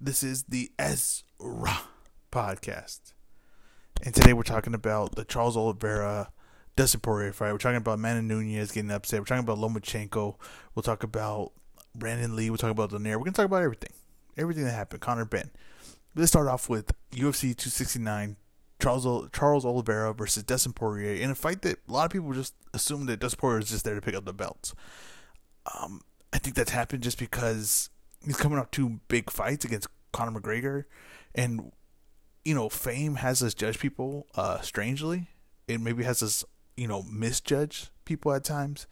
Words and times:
This 0.00 0.22
is 0.22 0.44
the 0.44 0.70
Ezra 0.78 1.80
podcast. 2.30 3.14
And 4.04 4.14
today 4.14 4.32
we're 4.32 4.44
talking 4.44 4.72
about 4.72 5.16
the 5.16 5.24
Charles 5.24 5.56
Oliveira 5.56 6.30
Dustin 6.76 7.00
Poirier 7.00 7.32
fight. 7.32 7.50
We're 7.50 7.58
talking 7.58 7.78
about 7.78 7.94
Amanda 7.94 8.22
Nunes 8.22 8.70
getting 8.70 8.92
upset. 8.92 9.18
We're 9.18 9.24
talking 9.24 9.42
about 9.42 9.58
Lomachenko. 9.58 10.36
We'll 10.72 10.84
talk 10.84 11.02
about 11.02 11.50
Brandon 11.96 12.36
Lee. 12.36 12.48
We'll 12.48 12.58
talk 12.58 12.70
about 12.70 12.92
Lanier. 12.92 13.18
We're 13.18 13.24
going 13.24 13.32
to 13.32 13.38
talk 13.38 13.46
about 13.46 13.64
everything. 13.64 13.90
Everything 14.36 14.62
that 14.66 14.70
happened. 14.70 15.00
Conor 15.00 15.24
Benn. 15.24 15.50
Let's 16.14 16.30
start 16.30 16.46
off 16.46 16.68
with 16.68 16.92
UFC 17.10 17.56
269 17.56 18.36
Charles 18.80 19.28
Charles 19.32 19.64
Oliveira 19.64 20.14
versus 20.14 20.44
Dustin 20.44 20.74
Poirier 20.74 21.14
in 21.14 21.32
a 21.32 21.34
fight 21.34 21.62
that 21.62 21.78
a 21.88 21.92
lot 21.92 22.04
of 22.04 22.12
people 22.12 22.32
just 22.32 22.54
assume 22.72 23.06
that 23.06 23.18
Dustin 23.18 23.40
Poirier 23.40 23.58
is 23.58 23.70
just 23.70 23.84
there 23.84 23.96
to 23.96 24.00
pick 24.00 24.14
up 24.14 24.26
the 24.26 24.32
belts. 24.32 24.76
Um, 25.74 26.02
I 26.32 26.38
think 26.38 26.54
that's 26.54 26.70
happened 26.70 27.02
just 27.02 27.18
because 27.18 27.90
he's 28.24 28.36
coming 28.36 28.58
off 28.58 28.70
two 28.70 29.00
big 29.08 29.30
fights 29.30 29.64
against 29.64 29.88
Conor 30.12 30.40
McGregor, 30.40 30.84
and 31.34 31.72
you 32.44 32.54
know, 32.54 32.68
fame 32.68 33.16
has 33.16 33.42
us 33.42 33.54
judge 33.54 33.78
people 33.78 34.26
uh, 34.34 34.60
strangely. 34.60 35.28
It 35.66 35.80
maybe 35.80 36.04
has 36.04 36.22
us, 36.22 36.44
you 36.76 36.88
know, 36.88 37.02
misjudge 37.02 37.90
people 38.04 38.32
at 38.32 38.44
times, 38.44 38.86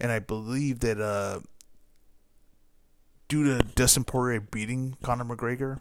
and 0.00 0.10
I 0.10 0.20
believe 0.20 0.80
that 0.80 1.00
uh, 1.00 1.40
due 3.28 3.44
to 3.44 3.64
Dustin 3.64 4.04
Poirier 4.04 4.40
beating 4.40 4.96
Conor 5.02 5.24
McGregor, 5.24 5.80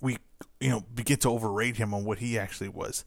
we 0.00 0.18
you 0.60 0.70
know 0.70 0.84
begin 0.94 1.18
to 1.18 1.30
overrate 1.30 1.76
him 1.76 1.92
on 1.92 2.04
what 2.04 2.18
he 2.18 2.38
actually 2.38 2.68
was 2.68 3.04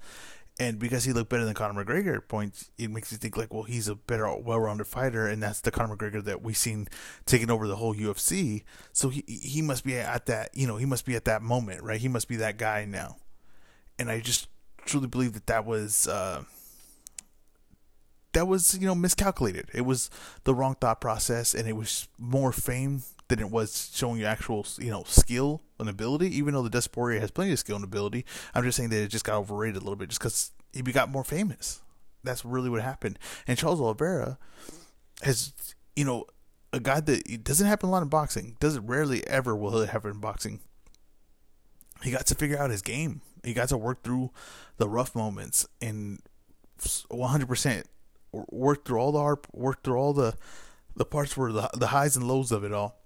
and 0.59 0.77
because 0.77 1.03
he 1.03 1.13
looked 1.13 1.29
better 1.29 1.45
than 1.45 1.55
Conor 1.55 1.83
McGregor 1.83 2.17
at 2.17 2.27
points, 2.27 2.69
it 2.77 2.91
makes 2.91 3.11
you 3.11 3.17
think 3.17 3.37
like, 3.37 3.51
well, 3.51 3.63
he's 3.63 3.87
a 3.87 3.95
better, 3.95 4.35
well-rounded 4.37 4.85
fighter, 4.85 5.25
and 5.27 5.41
that's 5.41 5.61
the 5.61 5.71
Conor 5.71 5.95
McGregor 5.95 6.23
that 6.23 6.43
we've 6.43 6.57
seen 6.57 6.87
taking 7.25 7.49
over 7.49 7.67
the 7.67 7.77
whole 7.77 7.95
UFC. 7.95 8.63
So 8.91 9.09
he 9.09 9.23
he 9.27 9.61
must 9.61 9.83
be 9.83 9.97
at 9.97 10.27
that, 10.27 10.51
you 10.53 10.67
know, 10.67 10.77
he 10.77 10.85
must 10.85 11.05
be 11.05 11.15
at 11.15 11.25
that 11.25 11.41
moment, 11.41 11.81
right? 11.81 11.99
He 11.99 12.07
must 12.07 12.27
be 12.27 12.35
that 12.37 12.57
guy 12.57 12.85
now. 12.85 13.17
And 13.97 14.11
I 14.11 14.19
just 14.19 14.47
truly 14.85 15.07
believe 15.07 15.33
that 15.33 15.47
that 15.47 15.65
was 15.65 16.07
uh, 16.07 16.43
that 18.33 18.47
was 18.47 18.77
you 18.77 18.85
know 18.85 18.95
miscalculated. 18.95 19.69
It 19.73 19.81
was 19.81 20.11
the 20.43 20.53
wrong 20.53 20.75
thought 20.75 21.01
process, 21.01 21.55
and 21.55 21.67
it 21.67 21.75
was 21.75 22.07
more 22.19 22.51
fame 22.51 23.01
than 23.35 23.47
it 23.47 23.51
was 23.51 23.91
showing 23.93 24.19
you 24.19 24.25
actual 24.25 24.65
you 24.79 24.89
know 24.89 25.03
skill 25.05 25.61
and 25.79 25.89
ability. 25.89 26.35
Even 26.37 26.53
though 26.53 26.67
Dustin 26.67 26.91
Poirier 26.91 27.19
has 27.19 27.31
plenty 27.31 27.51
of 27.51 27.59
skill 27.59 27.75
and 27.75 27.85
ability, 27.85 28.25
I'm 28.53 28.63
just 28.63 28.77
saying 28.77 28.89
that 28.89 29.03
it 29.03 29.07
just 29.07 29.25
got 29.25 29.37
overrated 29.37 29.77
a 29.77 29.79
little 29.79 29.95
bit 29.95 30.09
just 30.09 30.19
because 30.19 30.51
he 30.71 30.81
got 30.81 31.09
more 31.09 31.23
famous. 31.23 31.81
That's 32.23 32.45
really 32.45 32.69
what 32.69 32.81
happened. 32.81 33.19
And 33.47 33.57
Charles 33.57 33.81
Oliveira 33.81 34.37
has 35.23 35.53
you 35.95 36.05
know 36.05 36.25
a 36.71 36.79
guy 36.79 36.99
that 36.99 37.29
it 37.29 37.43
doesn't 37.43 37.67
happen 37.67 37.89
a 37.89 37.91
lot 37.91 38.03
in 38.03 38.09
boxing. 38.09 38.57
Doesn't 38.59 38.87
rarely 38.87 39.25
ever 39.27 39.55
will 39.55 39.79
it 39.79 39.89
happen 39.89 40.11
in 40.11 40.19
boxing. 40.19 40.59
He 42.03 42.11
got 42.11 42.25
to 42.27 42.35
figure 42.35 42.57
out 42.57 42.69
his 42.69 42.81
game. 42.81 43.21
He 43.43 43.53
got 43.53 43.69
to 43.69 43.77
work 43.77 44.03
through 44.03 44.31
the 44.77 44.89
rough 44.89 45.15
moments 45.15 45.65
and 45.81 46.19
100% 46.79 47.83
work 48.31 48.85
through 48.85 48.99
all 48.99 49.11
the 49.11 49.19
hard, 49.19 49.39
work 49.53 49.83
through 49.83 49.97
all 49.97 50.13
the 50.13 50.35
the 50.95 51.05
parts 51.05 51.35
where 51.35 51.51
the 51.51 51.69
the 51.73 51.87
highs 51.87 52.15
and 52.15 52.27
lows 52.27 52.51
of 52.51 52.63
it 52.63 52.71
all 52.71 53.02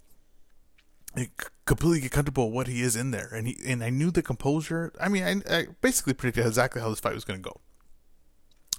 completely 1.65 2.01
get 2.01 2.11
comfortable 2.11 2.51
what 2.51 2.67
he 2.67 2.81
is 2.81 2.95
in 2.95 3.11
there, 3.11 3.29
and 3.33 3.47
he 3.47 3.57
and 3.65 3.83
I 3.83 3.89
knew 3.89 4.11
the 4.11 4.21
composure. 4.21 4.93
I 4.99 5.09
mean, 5.09 5.23
I, 5.23 5.57
I 5.57 5.67
basically 5.81 6.13
predicted 6.13 6.45
exactly 6.45 6.81
how 6.81 6.89
this 6.89 6.99
fight 6.99 7.15
was 7.15 7.25
going 7.25 7.41
to 7.41 7.49
go. 7.49 7.61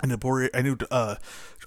And 0.00 0.12
the 0.12 0.50
I 0.55 0.62
knew 0.62 0.77
uh, 0.92 1.16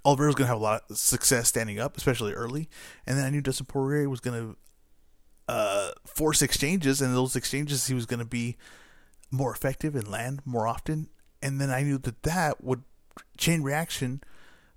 Oliveira 0.05 0.29
was 0.29 0.35
going 0.35 0.45
to 0.45 0.53
have 0.53 0.57
a 0.57 0.63
lot 0.63 0.83
of 0.89 0.97
success 0.97 1.49
standing 1.49 1.79
up, 1.79 1.97
especially 1.97 2.33
early, 2.33 2.69
and 3.05 3.17
then 3.17 3.25
I 3.25 3.29
knew 3.29 3.41
Dustin 3.41 3.65
Poirier 3.65 4.09
was 4.09 4.21
going 4.21 4.39
to 4.39 4.57
uh, 5.49 5.91
force 6.05 6.41
exchanges, 6.41 7.01
and 7.01 7.13
those 7.13 7.35
exchanges 7.35 7.87
he 7.87 7.93
was 7.93 8.05
going 8.05 8.19
to 8.19 8.25
be 8.25 8.57
more 9.31 9.53
effective 9.53 9.95
and 9.95 10.07
land 10.07 10.41
more 10.45 10.67
often. 10.67 11.09
And 11.41 11.59
then 11.59 11.69
I 11.69 11.83
knew 11.83 11.97
that 11.97 12.23
that 12.23 12.63
would 12.63 12.83
chain 13.37 13.63
reaction 13.63 14.21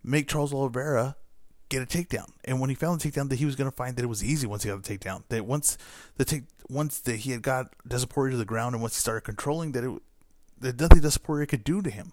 make 0.03 0.29
Charles 0.29 0.53
Oliveira 0.53 1.17
get 1.75 1.83
a 1.83 1.99
takedown. 1.99 2.31
And 2.45 2.61
when 2.61 2.71
he 2.71 2.77
found 2.77 3.01
the 3.01 3.11
takedown, 3.11 3.29
that 3.29 3.39
he 3.39 3.45
was 3.45 3.57
going 3.57 3.71
to 3.71 3.77
find 3.77 3.97
that 3.97 4.03
it 4.03 4.09
was 4.09 4.25
easy 4.25 4.47
once 4.47 4.63
he 4.63 4.71
got 4.71 4.83
the 4.83 4.99
takedown. 4.99 5.25
That 5.29 5.47
once 5.47 5.77
the 6.17 6.25
take 6.25 6.45
once 6.69 6.99
that 7.01 7.17
he 7.17 7.33
had 7.33 7.43
got 7.43 7.75
Poirier 8.09 8.33
to 8.33 8.37
the 8.37 8.45
ground, 8.45 8.75
and 8.75 8.83
once 8.83 8.97
he 8.97 9.01
started 9.01 9.23
controlling, 9.23 9.73
that 9.73 9.85
it 9.85 10.03
that 10.61 10.81
nothing 10.81 11.03
Poirier 11.23 11.47
could 11.47 11.65
do 11.65 11.83
to 11.83 11.91
him. 11.91 12.13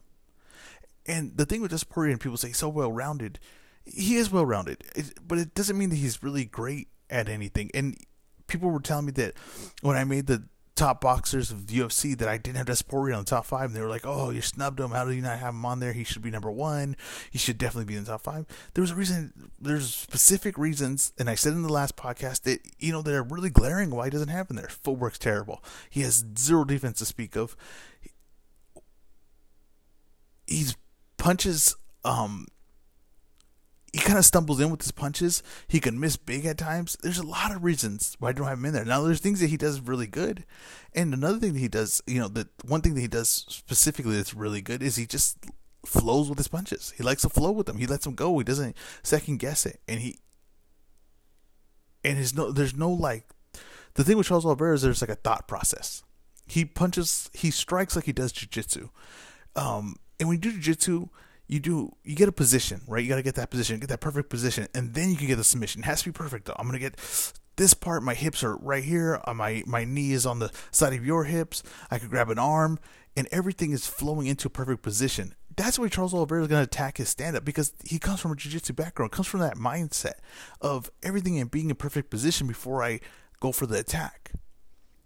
And 1.05 1.37
the 1.37 1.45
thing 1.45 1.61
with 1.61 1.89
Poirier, 1.89 2.11
and 2.11 2.21
people 2.21 2.37
say 2.37 2.51
so 2.51 2.69
well 2.69 2.91
rounded, 2.91 3.39
he 3.85 4.15
is 4.15 4.31
well 4.31 4.45
rounded, 4.45 4.83
but 5.25 5.37
it 5.37 5.55
doesn't 5.55 5.77
mean 5.77 5.89
that 5.89 5.95
he's 5.95 6.21
really 6.21 6.45
great 6.45 6.89
at 7.09 7.29
anything. 7.29 7.71
And 7.73 7.97
people 8.47 8.69
were 8.69 8.79
telling 8.79 9.05
me 9.05 9.11
that 9.13 9.33
when 9.81 9.95
I 9.95 10.03
made 10.03 10.27
the 10.27 10.43
top 10.75 11.01
boxers 11.01 11.51
of 11.51 11.67
UFC 11.67 12.17
that 12.17 12.27
I 12.27 12.37
didn't 12.37 12.57
have 12.57 12.65
Dustin 12.65 12.87
Poirier 12.89 13.15
on 13.15 13.23
the 13.23 13.29
top 13.29 13.45
five, 13.45 13.65
and 13.65 13.75
they 13.75 13.81
were 13.81 13.89
like, 13.89 14.05
"Oh, 14.05 14.29
you 14.29 14.41
snubbed 14.41 14.79
him. 14.79 14.91
How 14.91 15.05
do 15.05 15.11
you 15.11 15.21
not 15.21 15.39
have 15.39 15.53
him 15.53 15.65
on 15.65 15.79
there? 15.79 15.93
He 15.93 16.03
should 16.03 16.21
be 16.21 16.31
number 16.31 16.51
one. 16.51 16.95
He 17.29 17.37
should 17.37 17.57
definitely 17.57 17.85
be 17.85 17.95
in 17.95 18.03
the 18.03 18.11
top 18.11 18.21
five. 18.21 18.45
There 18.73 18.81
was 18.81 18.91
a 18.91 18.95
reason. 18.95 19.51
There's 19.59 19.93
specific 19.93 20.57
reasons, 20.57 21.13
and 21.17 21.29
I 21.29 21.35
said 21.35 21.53
in 21.53 21.63
the 21.63 21.69
last 21.73 21.95
podcast 21.95 22.43
that 22.43 22.61
you 22.79 22.91
know 22.91 23.01
they're 23.01 23.23
really 23.23 23.49
glaring 23.49 23.91
why 23.91 24.05
he 24.05 24.11
doesn't 24.11 24.29
have 24.29 24.49
him 24.49 24.55
there. 24.55 24.69
Footwork's 24.69 25.19
terrible. 25.19 25.63
He 25.89 26.01
has 26.01 26.23
zero 26.37 26.63
defense 26.63 26.99
to 26.99 27.05
speak 27.05 27.35
of. 27.35 27.55
He's 30.47 30.75
punches 31.17 31.75
um 32.03 32.47
he 33.93 33.99
kind 33.99 34.17
of 34.17 34.25
stumbles 34.25 34.61
in 34.61 34.69
with 34.69 34.81
his 34.81 34.91
punches. 34.91 35.43
He 35.67 35.79
can 35.79 35.99
miss 35.99 36.15
big 36.15 36.45
at 36.45 36.57
times. 36.57 36.97
There's 37.01 37.17
a 37.17 37.25
lot 37.25 37.53
of 37.53 37.63
reasons 37.63 38.15
why 38.19 38.29
I 38.29 38.31
don't 38.31 38.47
have 38.47 38.57
him 38.57 38.65
in 38.65 38.73
there. 38.73 38.85
Now, 38.85 39.01
there's 39.01 39.19
things 39.19 39.41
that 39.41 39.49
he 39.49 39.57
does 39.57 39.81
really 39.81 40.07
good, 40.07 40.45
and 40.93 41.13
another 41.13 41.39
thing 41.39 41.53
that 41.53 41.59
he 41.59 41.67
does, 41.67 42.01
you 42.07 42.19
know, 42.19 42.27
the 42.27 42.47
one 42.65 42.81
thing 42.81 42.95
that 42.95 43.01
he 43.01 43.07
does 43.07 43.45
specifically 43.49 44.15
that's 44.15 44.33
really 44.33 44.61
good 44.61 44.81
is 44.81 44.95
he 44.95 45.05
just 45.05 45.37
flows 45.85 46.29
with 46.29 46.37
his 46.37 46.47
punches. 46.47 46.93
He 46.95 47.03
likes 47.03 47.23
to 47.23 47.29
flow 47.29 47.51
with 47.51 47.65
them. 47.65 47.77
He 47.77 47.87
lets 47.87 48.05
them 48.05 48.15
go. 48.15 48.37
He 48.37 48.45
doesn't 48.45 48.77
second 49.03 49.39
guess 49.39 49.65
it, 49.65 49.81
and 49.87 49.99
he 49.99 50.19
and 52.03 52.17
his 52.17 52.33
no. 52.33 52.51
There's 52.51 52.75
no 52.75 52.89
like 52.89 53.25
the 53.95 54.03
thing 54.03 54.17
with 54.17 54.27
Charles 54.27 54.45
Oliveira 54.45 54.75
is 54.75 54.83
there's 54.83 55.01
like 55.01 55.09
a 55.09 55.15
thought 55.15 55.47
process. 55.47 56.03
He 56.47 56.63
punches. 56.63 57.29
He 57.33 57.51
strikes 57.51 57.95
like 57.95 58.05
he 58.05 58.13
does 58.13 58.31
jujitsu. 58.31 58.89
Um, 59.55 59.97
and 60.19 60.29
when 60.29 60.37
you 60.41 60.51
do 60.51 60.57
jujitsu 60.57 61.09
you 61.51 61.59
do 61.59 61.91
you 62.03 62.15
get 62.15 62.29
a 62.29 62.31
position, 62.31 62.81
right? 62.87 63.03
You 63.03 63.09
got 63.09 63.17
to 63.17 63.23
get 63.23 63.35
that 63.35 63.51
position, 63.51 63.79
get 63.79 63.89
that 63.89 63.99
perfect 63.99 64.29
position, 64.29 64.67
and 64.73 64.93
then 64.93 65.09
you 65.09 65.17
can 65.17 65.27
get 65.27 65.35
the 65.35 65.43
submission. 65.43 65.81
It 65.81 65.85
has 65.85 66.01
to 66.01 66.09
be 66.09 66.13
perfect 66.13 66.45
though. 66.45 66.55
I'm 66.57 66.65
gonna 66.65 66.79
get 66.79 66.95
this 67.57 67.73
part. 67.73 68.03
My 68.03 68.13
hips 68.13 68.41
are 68.41 68.55
right 68.55 68.83
here. 68.83 69.19
Uh, 69.25 69.33
my 69.33 69.61
my 69.67 69.83
knee 69.83 70.13
is 70.13 70.25
on 70.25 70.39
the 70.39 70.49
side 70.71 70.93
of 70.93 71.05
your 71.05 71.25
hips. 71.25 71.61
I 71.91 71.99
could 71.99 72.09
grab 72.09 72.29
an 72.29 72.39
arm, 72.39 72.79
and 73.17 73.27
everything 73.31 73.71
is 73.71 73.85
flowing 73.85 74.27
into 74.27 74.47
a 74.47 74.49
perfect 74.49 74.81
position. 74.81 75.35
That's 75.57 75.77
why 75.77 75.89
Charles 75.89 76.13
Oliveira 76.13 76.43
is 76.43 76.47
going 76.47 76.61
to 76.61 76.67
attack 76.67 76.97
his 76.97 77.09
stand 77.09 77.35
up 77.35 77.43
because 77.43 77.73
he 77.83 77.99
comes 77.99 78.21
from 78.21 78.31
a 78.31 78.35
jiu-jitsu 78.37 78.71
background, 78.71 79.11
comes 79.11 79.27
from 79.27 79.41
that 79.41 79.57
mindset 79.57 80.13
of 80.61 80.89
everything 81.03 81.37
and 81.37 81.51
being 81.51 81.69
in 81.69 81.75
perfect 81.75 82.09
position 82.09 82.47
before 82.47 82.81
I 82.81 83.01
go 83.41 83.51
for 83.51 83.65
the 83.65 83.77
attack. 83.77 84.31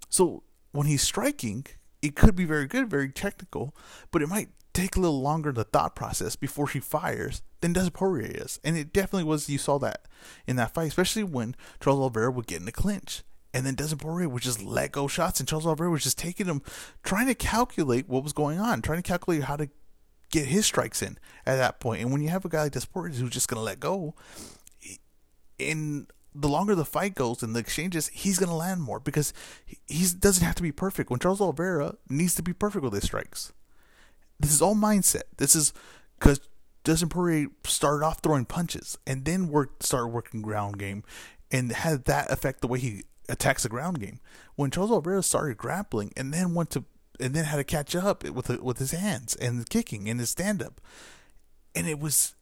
So 0.08 0.44
when 0.72 0.86
he's 0.86 1.02
striking, 1.02 1.66
it 2.04 2.16
could 2.16 2.36
be 2.36 2.46
very 2.46 2.68
good, 2.68 2.88
very 2.92 3.10
technical, 3.10 3.76
but 4.12 4.22
it 4.22 4.30
might 4.30 4.50
take 4.76 4.96
a 4.96 5.00
little 5.00 5.22
longer 5.22 5.52
the 5.52 5.64
thought 5.64 5.96
process 5.96 6.36
before 6.36 6.68
she 6.68 6.80
fires 6.80 7.42
than 7.62 7.74
does 7.74 7.90
Poirier 7.90 8.32
is. 8.44 8.60
And 8.64 8.78
it 8.78 8.94
definitely 8.94 9.24
was, 9.24 9.50
you 9.50 9.58
saw 9.58 9.80
that 9.80 10.08
in 10.46 10.58
that 10.58 10.74
fight, 10.74 10.90
especially 10.90 11.24
when 11.24 11.56
Charles 11.80 12.00
Oliveira 12.00 12.32
would 12.32 12.46
get 12.46 12.60
in 12.60 12.66
the 12.66 12.72
clinch. 12.72 13.24
And 13.54 13.66
then 13.66 13.76
Dustin 13.76 13.98
Poirier 13.98 14.28
would 14.28 14.44
just 14.44 14.62
let 14.62 14.92
go 14.92 15.08
shots, 15.08 15.40
and 15.40 15.48
Charles 15.48 15.66
Oliveira 15.66 15.90
was 15.90 16.04
just 16.04 16.18
taking 16.18 16.46
them, 16.46 16.62
trying 17.04 17.28
to 17.28 17.36
calculate 17.36 18.10
what 18.10 18.22
was 18.22 18.34
going 18.34 18.60
on, 18.60 18.82
trying 18.82 19.02
to 19.02 19.08
calculate 19.08 19.44
how 19.44 19.56
to 19.56 19.70
get 20.30 20.48
his 20.48 20.66
strikes 20.66 21.02
in 21.02 21.18
at 21.46 21.56
that 21.56 21.80
point. 21.80 22.02
And 22.02 22.12
when 22.12 22.22
you 22.22 22.28
have 22.28 22.44
a 22.44 22.50
guy 22.50 22.64
like 22.64 22.74
Dustin 22.74 22.92
Poirier 22.92 23.14
who's 23.14 23.30
just 23.30 23.48
going 23.48 23.60
to 23.60 23.64
let 23.64 23.80
go, 23.80 24.14
in 25.58 26.08
the 26.34 26.50
longer 26.50 26.76
the 26.76 26.84
fight 26.84 27.16
goes 27.16 27.42
and 27.42 27.56
the 27.56 27.62
exchanges, 27.62 28.10
he's 28.10 28.40
going 28.40 28.50
to 28.50 28.56
land 28.56 28.82
more 28.82 29.00
because 29.00 29.32
he 29.88 30.06
doesn't 30.20 30.44
have 30.44 30.56
to 30.56 30.62
be 30.62 30.74
perfect. 30.74 31.10
When 31.10 31.22
Charles 31.22 31.40
Oliveira 31.40 31.96
needs 32.10 32.36
to 32.36 32.44
be 32.44 32.52
perfect 32.52 32.84
with 32.84 32.94
his 32.94 33.06
strikes. 33.06 33.54
This 34.40 34.54
is 34.54 34.62
all 34.62 34.76
mindset. 34.76 35.24
This 35.38 35.56
is 35.56 35.74
because 36.20 36.40
Dustin 36.84 37.10
Poirier 37.10 37.48
started 37.66 38.06
off 38.06 38.20
throwing 38.20 38.46
punches 38.46 38.98
and 39.08 39.26
then 39.26 39.48
worked 39.50 39.84
started 39.84 40.08
working 40.08 40.42
ground 40.42 40.78
game 40.78 41.04
and 41.52 41.72
had 41.72 42.06
that 42.06 42.32
affect 42.32 42.62
the 42.62 42.68
way 42.68 42.80
he 42.80 43.04
attacks 43.30 43.64
the 43.64 43.70
ground 43.70 44.00
game. 44.00 44.20
When 44.56 44.72
Charles 44.72 44.92
Oliveira 44.92 45.24
started 45.24 45.58
grappling 45.58 46.12
and 46.16 46.34
then 46.34 46.54
went 46.54 46.70
to 46.72 46.84
and 47.20 47.34
then 47.34 47.46
had 47.46 47.58
to 47.58 47.64
catch 47.64 47.96
up 47.96 48.24
with 48.24 48.50
with 48.62 48.78
his 48.78 48.92
hands 48.92 49.36
and 49.36 49.68
kicking 49.70 50.10
and 50.10 50.20
his 50.20 50.30
stand 50.30 50.62
up, 50.62 50.82
and 51.74 51.88
it 51.88 52.00
was 52.00 52.36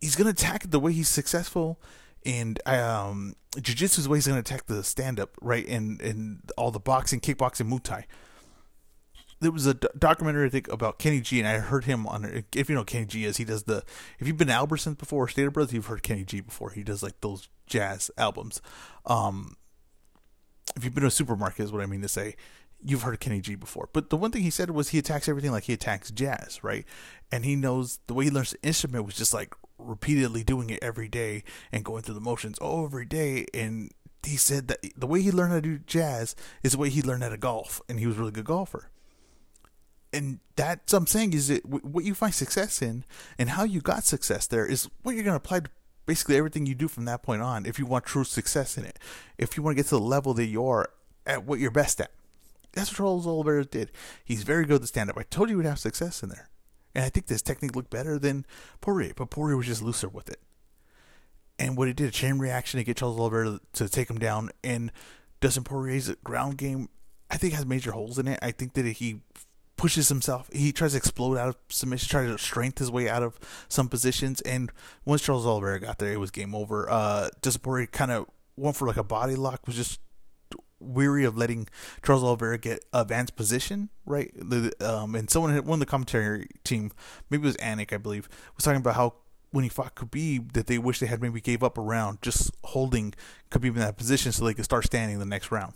he's 0.00 0.16
gonna 0.16 0.30
attack 0.30 0.64
it 0.64 0.70
the 0.70 0.80
way 0.80 0.92
he's 0.92 1.08
successful. 1.08 1.80
And 2.24 2.60
um, 2.66 3.36
jiu-jitsu 3.54 4.00
is 4.00 4.04
the 4.04 4.10
way 4.10 4.16
he's 4.16 4.26
going 4.26 4.34
to 4.34 4.40
attack 4.40 4.66
the 4.66 4.82
stand-up, 4.82 5.36
right? 5.40 5.64
And 5.68 6.00
and 6.02 6.40
all 6.56 6.72
the 6.72 6.80
boxing, 6.80 7.20
kickboxing, 7.20 7.68
Muay 7.68 7.80
Thai 7.80 8.06
there 9.40 9.52
was 9.52 9.66
a 9.66 9.74
documentary 9.74 10.46
I 10.46 10.50
think 10.50 10.68
about 10.68 10.98
Kenny 10.98 11.20
G, 11.20 11.38
and 11.38 11.48
I 11.48 11.58
heard 11.58 11.84
him 11.84 12.06
on. 12.06 12.44
If 12.54 12.68
you 12.68 12.74
know 12.74 12.84
Kenny 12.84 13.06
G 13.06 13.24
is, 13.24 13.36
he 13.36 13.44
does 13.44 13.64
the. 13.64 13.84
If 14.18 14.26
you've 14.26 14.36
been 14.36 14.48
to 14.48 14.54
Albertsons 14.54 14.98
before, 14.98 15.24
or 15.24 15.28
Stater 15.28 15.50
Brothers, 15.50 15.74
you've 15.74 15.86
heard 15.86 16.02
Kenny 16.02 16.24
G 16.24 16.40
before. 16.40 16.70
He 16.70 16.82
does 16.82 17.02
like 17.02 17.20
those 17.20 17.48
jazz 17.66 18.10
albums. 18.16 18.62
Um, 19.04 19.56
if 20.74 20.84
you've 20.84 20.94
been 20.94 21.02
to 21.02 21.08
a 21.08 21.10
supermarket, 21.10 21.64
is 21.64 21.72
what 21.72 21.82
I 21.82 21.86
mean 21.86 22.02
to 22.02 22.08
say. 22.08 22.36
You've 22.82 23.02
heard 23.02 23.14
of 23.14 23.20
Kenny 23.20 23.40
G 23.40 23.54
before, 23.54 23.88
but 23.92 24.10
the 24.10 24.16
one 24.16 24.30
thing 24.30 24.42
he 24.42 24.50
said 24.50 24.70
was 24.70 24.90
he 24.90 24.98
attacks 24.98 25.28
everything 25.28 25.50
like 25.50 25.64
he 25.64 25.72
attacks 25.72 26.10
jazz, 26.10 26.62
right? 26.62 26.84
And 27.32 27.44
he 27.44 27.56
knows 27.56 27.98
the 28.06 28.14
way 28.14 28.26
he 28.26 28.30
learns 28.30 28.50
the 28.50 28.62
instrument 28.62 29.06
was 29.06 29.16
just 29.16 29.34
like 29.34 29.54
repeatedly 29.78 30.44
doing 30.44 30.70
it 30.70 30.78
every 30.82 31.08
day 31.08 31.42
and 31.72 31.84
going 31.84 32.02
through 32.02 32.14
the 32.14 32.20
motions 32.20 32.58
every 32.62 33.06
day. 33.06 33.46
And 33.52 33.92
he 34.22 34.36
said 34.36 34.68
that 34.68 34.78
the 34.96 35.06
way 35.06 35.22
he 35.22 35.30
learned 35.30 35.52
how 35.52 35.56
to 35.56 35.62
do 35.62 35.78
jazz 35.78 36.36
is 36.62 36.72
the 36.72 36.78
way 36.78 36.90
he 36.90 37.02
learned 37.02 37.22
how 37.22 37.30
to 37.30 37.36
golf, 37.36 37.80
and 37.88 37.98
he 37.98 38.06
was 38.06 38.16
a 38.16 38.20
really 38.20 38.32
good 38.32 38.44
golfer. 38.44 38.90
And 40.16 40.40
that's 40.56 40.94
what 40.94 41.00
I'm 41.00 41.06
saying 41.06 41.34
is 41.34 41.48
that 41.48 41.66
what 41.66 42.04
you 42.04 42.14
find 42.14 42.34
success 42.34 42.80
in 42.80 43.04
and 43.38 43.50
how 43.50 43.64
you 43.64 43.82
got 43.82 44.04
success 44.04 44.46
there 44.46 44.64
is 44.64 44.88
what 45.02 45.14
you're 45.14 45.24
going 45.24 45.38
to 45.38 45.44
apply 45.44 45.60
to 45.60 45.70
basically 46.06 46.36
everything 46.36 46.64
you 46.64 46.74
do 46.74 46.88
from 46.88 47.04
that 47.04 47.22
point 47.22 47.42
on 47.42 47.66
if 47.66 47.78
you 47.78 47.84
want 47.84 48.06
true 48.06 48.24
success 48.24 48.78
in 48.78 48.84
it. 48.84 48.98
If 49.36 49.56
you 49.56 49.62
want 49.62 49.76
to 49.76 49.82
get 49.82 49.88
to 49.90 49.96
the 49.96 50.00
level 50.00 50.32
that 50.34 50.46
you 50.46 50.66
are 50.66 50.88
at 51.26 51.44
what 51.44 51.58
you're 51.58 51.70
best 51.70 52.00
at. 52.00 52.12
That's 52.72 52.90
what 52.90 52.96
Charles 52.96 53.26
Oliveira 53.26 53.64
did. 53.64 53.90
He's 54.24 54.42
very 54.42 54.64
good 54.64 54.80
at 54.80 54.88
stand 54.88 55.10
up. 55.10 55.18
I 55.18 55.22
told 55.22 55.48
you 55.48 55.54
he 55.54 55.56
would 55.56 55.66
have 55.66 55.78
success 55.78 56.22
in 56.22 56.30
there. 56.30 56.48
And 56.94 57.04
I 57.04 57.10
think 57.10 57.26
this 57.26 57.42
technique 57.42 57.76
looked 57.76 57.90
better 57.90 58.18
than 58.18 58.46
Poirier, 58.80 59.12
but 59.14 59.28
Poirier 59.28 59.56
was 59.56 59.66
just 59.66 59.82
looser 59.82 60.08
with 60.08 60.30
it. 60.30 60.40
And 61.58 61.76
what 61.76 61.88
he 61.88 61.94
did, 61.94 62.08
a 62.08 62.10
chain 62.10 62.38
reaction 62.38 62.78
to 62.78 62.84
get 62.84 62.96
Charles 62.96 63.18
Oliveira 63.18 63.60
to, 63.74 63.88
take 63.88 64.08
him 64.08 64.18
down. 64.18 64.50
And 64.64 64.92
Dustin 65.40 65.64
Poirier's 65.64 66.10
ground 66.24 66.56
game, 66.56 66.88
I 67.30 67.36
think, 67.36 67.54
has 67.54 67.66
major 67.66 67.92
holes 67.92 68.18
in 68.18 68.28
it. 68.28 68.38
I 68.40 68.50
think 68.50 68.74
that 68.74 68.86
he 68.86 69.20
pushes 69.76 70.08
himself. 70.08 70.48
He 70.52 70.72
tries 70.72 70.92
to 70.92 70.98
explode 70.98 71.36
out 71.36 71.48
of 71.48 71.56
submission, 71.68 72.08
tries 72.08 72.30
to 72.30 72.38
strength 72.38 72.78
his 72.78 72.90
way 72.90 73.08
out 73.08 73.22
of 73.22 73.38
some 73.68 73.88
positions. 73.88 74.40
And 74.42 74.72
once 75.04 75.22
Charles 75.22 75.46
Oliveira 75.46 75.80
got 75.80 75.98
there, 75.98 76.12
it 76.12 76.20
was 76.20 76.30
game 76.30 76.54
over. 76.54 76.90
Uh, 76.90 77.28
Poirier 77.62 77.86
kind 77.86 78.10
of 78.10 78.26
went 78.56 78.76
for 78.76 78.88
like 78.88 78.96
a 78.96 79.04
body 79.04 79.36
lock, 79.36 79.66
was 79.66 79.76
just 79.76 80.00
weary 80.78 81.24
of 81.24 81.36
letting 81.36 81.68
Charles 82.04 82.22
Oliveira 82.22 82.58
get 82.58 82.84
advanced 82.92 83.36
position, 83.36 83.88
right? 84.04 84.32
Um, 84.80 85.14
and 85.14 85.30
someone, 85.30 85.54
one 85.64 85.76
of 85.76 85.80
the 85.80 85.86
commentary 85.86 86.48
team, 86.64 86.92
maybe 87.30 87.44
it 87.44 87.46
was 87.46 87.56
Anik, 87.56 87.92
I 87.92 87.98
believe, 87.98 88.28
was 88.56 88.64
talking 88.64 88.80
about 88.80 88.94
how 88.94 89.14
when 89.50 89.62
he 89.62 89.70
fought 89.70 89.94
Khabib 89.94 90.52
that 90.52 90.66
they 90.66 90.76
wish 90.76 90.98
they 90.98 91.06
had 91.06 91.22
maybe 91.22 91.40
gave 91.40 91.62
up 91.62 91.78
a 91.78 91.80
round 91.80 92.20
just 92.20 92.50
holding 92.64 93.14
Khabib 93.50 93.68
in 93.68 93.74
that 93.76 93.96
position 93.96 94.32
so 94.32 94.44
they 94.44 94.54
could 94.54 94.64
start 94.64 94.84
standing 94.84 95.18
the 95.18 95.24
next 95.24 95.50
round. 95.50 95.74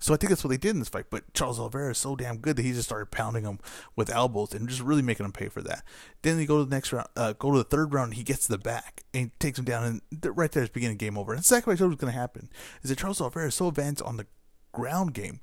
So 0.00 0.14
I 0.14 0.16
think 0.16 0.30
that's 0.30 0.42
what 0.42 0.48
they 0.48 0.56
did 0.56 0.70
in 0.70 0.78
this 0.78 0.88
fight. 0.88 1.06
But 1.10 1.32
Charles 1.34 1.60
Oliveira 1.60 1.90
is 1.90 1.98
so 1.98 2.16
damn 2.16 2.38
good 2.38 2.56
that 2.56 2.64
he 2.64 2.72
just 2.72 2.88
started 2.88 3.10
pounding 3.10 3.44
him 3.44 3.58
with 3.96 4.10
elbows 4.10 4.54
and 4.54 4.68
just 4.68 4.80
really 4.80 5.02
making 5.02 5.26
him 5.26 5.32
pay 5.32 5.48
for 5.48 5.60
that. 5.62 5.84
Then 6.22 6.38
they 6.38 6.46
go 6.46 6.58
to 6.58 6.64
the 6.64 6.74
next 6.74 6.92
round, 6.92 7.08
uh, 7.16 7.34
go 7.34 7.52
to 7.52 7.58
the 7.58 7.64
third 7.64 7.92
round. 7.92 8.14
he 8.14 8.22
gets 8.22 8.46
to 8.46 8.52
the 8.52 8.58
back 8.58 9.02
and 9.12 9.30
takes 9.38 9.58
him 9.58 9.66
down, 9.66 9.84
and 9.84 10.36
right 10.36 10.50
there 10.50 10.62
is 10.62 10.70
beginning 10.70 10.96
game 10.96 11.18
over. 11.18 11.32
And 11.32 11.40
exactly 11.40 11.72
what 11.72 11.76
I 11.76 11.78
told 11.78 11.90
you 11.90 11.96
was 11.96 12.00
going 12.00 12.12
to 12.12 12.18
happen 12.18 12.48
is 12.82 12.90
that 12.90 12.98
Charles 12.98 13.20
Oliveira 13.20 13.48
is 13.48 13.54
so 13.54 13.68
advanced 13.68 14.02
on 14.02 14.16
the 14.16 14.26
ground 14.72 15.12
game 15.14 15.40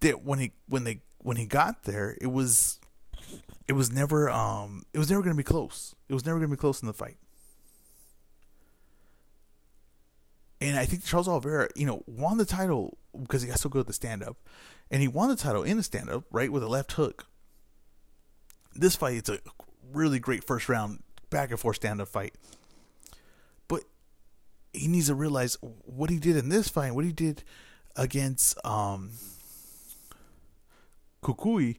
that 0.00 0.24
when 0.24 0.40
he 0.40 0.52
when 0.68 0.84
they 0.84 1.02
when 1.18 1.36
he 1.36 1.46
got 1.46 1.84
there, 1.84 2.16
it 2.20 2.26
was 2.26 2.80
it 3.68 3.72
was 3.74 3.92
never 3.92 4.28
um 4.28 4.84
it 4.92 4.98
was 4.98 5.10
never 5.10 5.22
going 5.22 5.34
to 5.34 5.38
be 5.38 5.44
close. 5.44 5.94
It 6.08 6.14
was 6.14 6.26
never 6.26 6.38
going 6.38 6.50
to 6.50 6.56
be 6.56 6.60
close 6.60 6.82
in 6.82 6.88
the 6.88 6.92
fight. 6.92 7.16
And 10.62 10.78
I 10.78 10.84
think 10.84 11.04
Charles 11.04 11.26
Oliveira, 11.26 11.68
you 11.74 11.86
know, 11.86 12.04
won 12.06 12.38
the 12.38 12.44
title 12.44 12.96
because 13.20 13.42
he 13.42 13.48
got 13.48 13.58
so 13.58 13.68
good 13.68 13.80
at 13.80 13.86
the 13.88 13.92
stand 13.92 14.22
up. 14.22 14.36
And 14.92 15.02
he 15.02 15.08
won 15.08 15.28
the 15.28 15.34
title 15.34 15.64
in 15.64 15.76
the 15.76 15.82
stand 15.82 16.08
up, 16.08 16.24
right, 16.30 16.52
with 16.52 16.62
a 16.62 16.68
left 16.68 16.92
hook. 16.92 17.26
This 18.72 18.94
fight, 18.94 19.16
it's 19.16 19.28
a 19.28 19.40
really 19.92 20.20
great 20.20 20.44
first 20.44 20.68
round 20.68 21.02
back 21.30 21.50
and 21.50 21.58
forth 21.58 21.76
stand 21.76 22.00
up 22.00 22.06
fight. 22.06 22.34
But 23.66 23.82
he 24.72 24.86
needs 24.86 25.08
to 25.08 25.16
realize 25.16 25.56
what 25.60 26.10
he 26.10 26.18
did 26.18 26.36
in 26.36 26.48
this 26.48 26.68
fight, 26.68 26.94
what 26.94 27.04
he 27.04 27.12
did 27.12 27.42
against 27.96 28.56
um, 28.64 29.10
Cucuy 31.24 31.78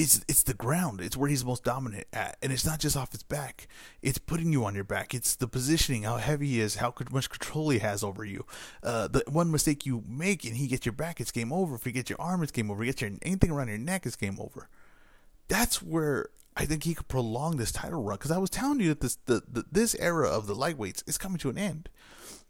it's 0.00 0.24
it's 0.28 0.42
the 0.44 0.54
ground. 0.54 1.00
It's 1.02 1.16
where 1.16 1.28
he's 1.28 1.44
most 1.44 1.62
dominant 1.62 2.06
at, 2.12 2.38
and 2.42 2.52
it's 2.52 2.64
not 2.64 2.80
just 2.80 2.96
off 2.96 3.12
his 3.12 3.22
back. 3.22 3.68
It's 4.00 4.16
putting 4.16 4.50
you 4.50 4.64
on 4.64 4.74
your 4.74 4.84
back. 4.84 5.14
It's 5.14 5.36
the 5.36 5.46
positioning, 5.46 6.04
how 6.04 6.16
heavy 6.16 6.48
he 6.48 6.60
is, 6.60 6.76
how 6.76 6.94
much 7.10 7.28
control 7.28 7.68
he 7.68 7.80
has 7.80 8.02
over 8.02 8.24
you. 8.24 8.46
Uh, 8.82 9.08
the 9.08 9.22
one 9.28 9.50
mistake 9.50 9.84
you 9.84 10.02
make 10.08 10.44
and 10.44 10.56
he 10.56 10.68
gets 10.68 10.86
your 10.86 10.94
back, 10.94 11.20
it's 11.20 11.30
game 11.30 11.52
over. 11.52 11.74
If 11.74 11.84
he 11.84 11.92
gets 11.92 12.08
your 12.08 12.20
arm, 12.20 12.42
it's 12.42 12.52
game 12.52 12.70
over. 12.70 12.82
If 12.82 12.86
he 12.86 12.92
gets 12.92 13.02
your 13.02 13.10
anything 13.22 13.50
around 13.50 13.68
your 13.68 13.78
neck, 13.78 14.06
it's 14.06 14.16
game 14.16 14.38
over. 14.40 14.68
That's 15.48 15.82
where 15.82 16.30
I 16.56 16.64
think 16.64 16.84
he 16.84 16.94
could 16.94 17.08
prolong 17.08 17.58
this 17.58 17.72
title 17.72 18.02
run. 18.02 18.16
Because 18.16 18.30
I 18.30 18.38
was 18.38 18.50
telling 18.50 18.80
you 18.80 18.88
that 18.88 19.00
this 19.00 19.18
the, 19.26 19.42
the, 19.46 19.64
this 19.70 19.94
era 19.96 20.30
of 20.30 20.46
the 20.46 20.54
lightweights 20.54 21.06
is 21.06 21.18
coming 21.18 21.38
to 21.38 21.50
an 21.50 21.58
end. 21.58 21.90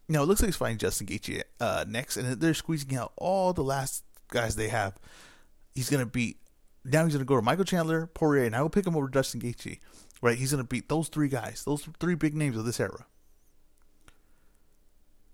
Now 0.07 0.23
it 0.23 0.25
looks 0.25 0.41
like 0.41 0.47
he's 0.47 0.55
fighting 0.55 0.77
Justin 0.77 1.07
Gaethje 1.07 1.41
uh, 1.59 1.83
next, 1.87 2.15
and 2.15 2.39
they're 2.39 2.53
squeezing 2.53 2.95
out 2.95 3.11
all 3.17 3.51
the 3.51 3.63
last 3.63 4.03
guys 4.29 4.55
they 4.55 4.69
have. 4.69 4.97
He's 5.73 5.89
gonna 5.89 6.05
beat 6.05 6.37
now 6.83 7.03
he's 7.03 7.13
going 7.13 7.25
to 7.25 7.25
go 7.25 7.35
to 7.35 7.41
Michael 7.41 7.65
Chandler, 7.65 8.07
Poirier, 8.07 8.45
and 8.45 8.55
I 8.55 8.61
will 8.61 8.69
pick 8.69 8.87
him 8.87 8.95
over 8.95 9.07
Dustin 9.07 9.41
Gaethje. 9.41 9.79
Right? 10.21 10.37
He's 10.37 10.51
going 10.51 10.63
to 10.63 10.67
beat 10.67 10.87
those 10.87 11.07
three 11.07 11.29
guys, 11.29 11.63
those 11.65 11.87
three 11.99 12.15
big 12.15 12.35
names 12.35 12.55
of 12.55 12.65
this 12.65 12.79
era. 12.79 13.05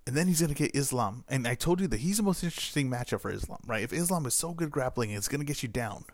And 0.05 0.15
then 0.15 0.27
he's 0.27 0.39
going 0.39 0.53
to 0.53 0.55
get 0.55 0.73
Islam. 0.73 1.25
And 1.27 1.45
I 1.45 1.55
told 1.55 1.81
you 1.81 1.88
that 1.88 1.99
he's 1.99 2.17
the 2.17 2.23
most 2.23 2.41
interesting 2.41 2.89
matchup 2.89 3.19
for 3.19 3.29
Islam, 3.29 3.59
right? 3.67 3.83
If 3.83 3.91
Islam 3.91 4.25
is 4.25 4.33
so 4.33 4.53
good 4.53 4.71
grappling, 4.71 5.11
it's 5.11 5.27
going 5.27 5.41
to 5.41 5.45
get 5.45 5.61
you 5.61 5.67
down. 5.67 6.05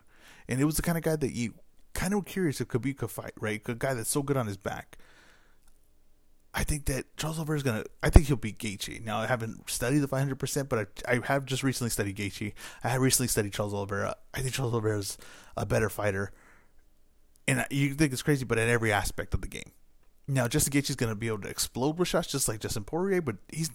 And 0.48 0.60
it 0.60 0.64
was 0.64 0.74
the 0.74 0.82
kind 0.82 0.98
of 0.98 1.04
guy 1.04 1.14
that 1.14 1.32
you 1.32 1.54
kind 1.94 2.12
of 2.12 2.18
were 2.18 2.24
curious 2.24 2.60
if 2.60 2.66
Khabib 2.66 2.98
could 2.98 3.12
fight, 3.12 3.32
right? 3.38 3.62
A 3.66 3.74
guy 3.74 3.94
that's 3.94 4.10
so 4.10 4.22
good 4.22 4.36
on 4.36 4.48
his 4.48 4.56
back. 4.56 4.98
I 6.56 6.62
think 6.62 6.84
that 6.84 7.16
Charles 7.16 7.38
Oliveira 7.38 7.56
is 7.56 7.62
gonna. 7.64 7.84
I 8.02 8.10
think 8.10 8.26
he'll 8.26 8.36
beat 8.36 8.58
Gaethje. 8.58 9.04
Now 9.04 9.18
I 9.18 9.26
haven't 9.26 9.68
studied 9.68 9.98
the 9.98 10.08
500, 10.08 10.38
percent 10.38 10.68
but 10.68 10.88
I, 11.06 11.16
I 11.16 11.20
have 11.26 11.44
just 11.44 11.64
recently 11.64 11.90
studied 11.90 12.16
Gaethje. 12.16 12.52
I 12.84 12.88
have 12.88 13.00
recently 13.00 13.26
studied 13.26 13.52
Charles 13.52 13.74
Oliveira. 13.74 14.14
I 14.32 14.40
think 14.40 14.54
Charles 14.54 14.72
Oliveira 14.72 14.98
is 14.98 15.18
a 15.56 15.66
better 15.66 15.90
fighter, 15.90 16.30
and 17.48 17.66
you 17.70 17.94
think 17.94 18.12
it's 18.12 18.22
crazy, 18.22 18.44
but 18.44 18.58
in 18.58 18.68
every 18.68 18.92
aspect 18.92 19.34
of 19.34 19.40
the 19.40 19.48
game. 19.48 19.72
Now 20.28 20.46
Justin 20.46 20.72
Gaethje 20.72 20.90
is 20.90 20.96
gonna 20.96 21.16
be 21.16 21.26
able 21.26 21.40
to 21.40 21.48
explode 21.48 21.98
with 21.98 22.08
shots 22.08 22.28
just 22.28 22.48
like 22.48 22.60
Justin 22.60 22.84
Poirier, 22.84 23.20
but 23.20 23.36
he's 23.52 23.70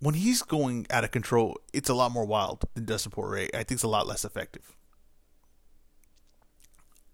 when 0.00 0.14
he's 0.14 0.42
going 0.42 0.86
out 0.90 1.04
of 1.04 1.10
control, 1.10 1.58
it's 1.72 1.88
a 1.88 1.94
lot 1.94 2.12
more 2.12 2.24
wild 2.24 2.64
than 2.74 2.86
Justin 2.86 3.12
Poirier. 3.12 3.48
I 3.52 3.58
think 3.58 3.72
it's 3.72 3.82
a 3.82 3.88
lot 3.88 4.06
less 4.06 4.24
effective. 4.24 4.74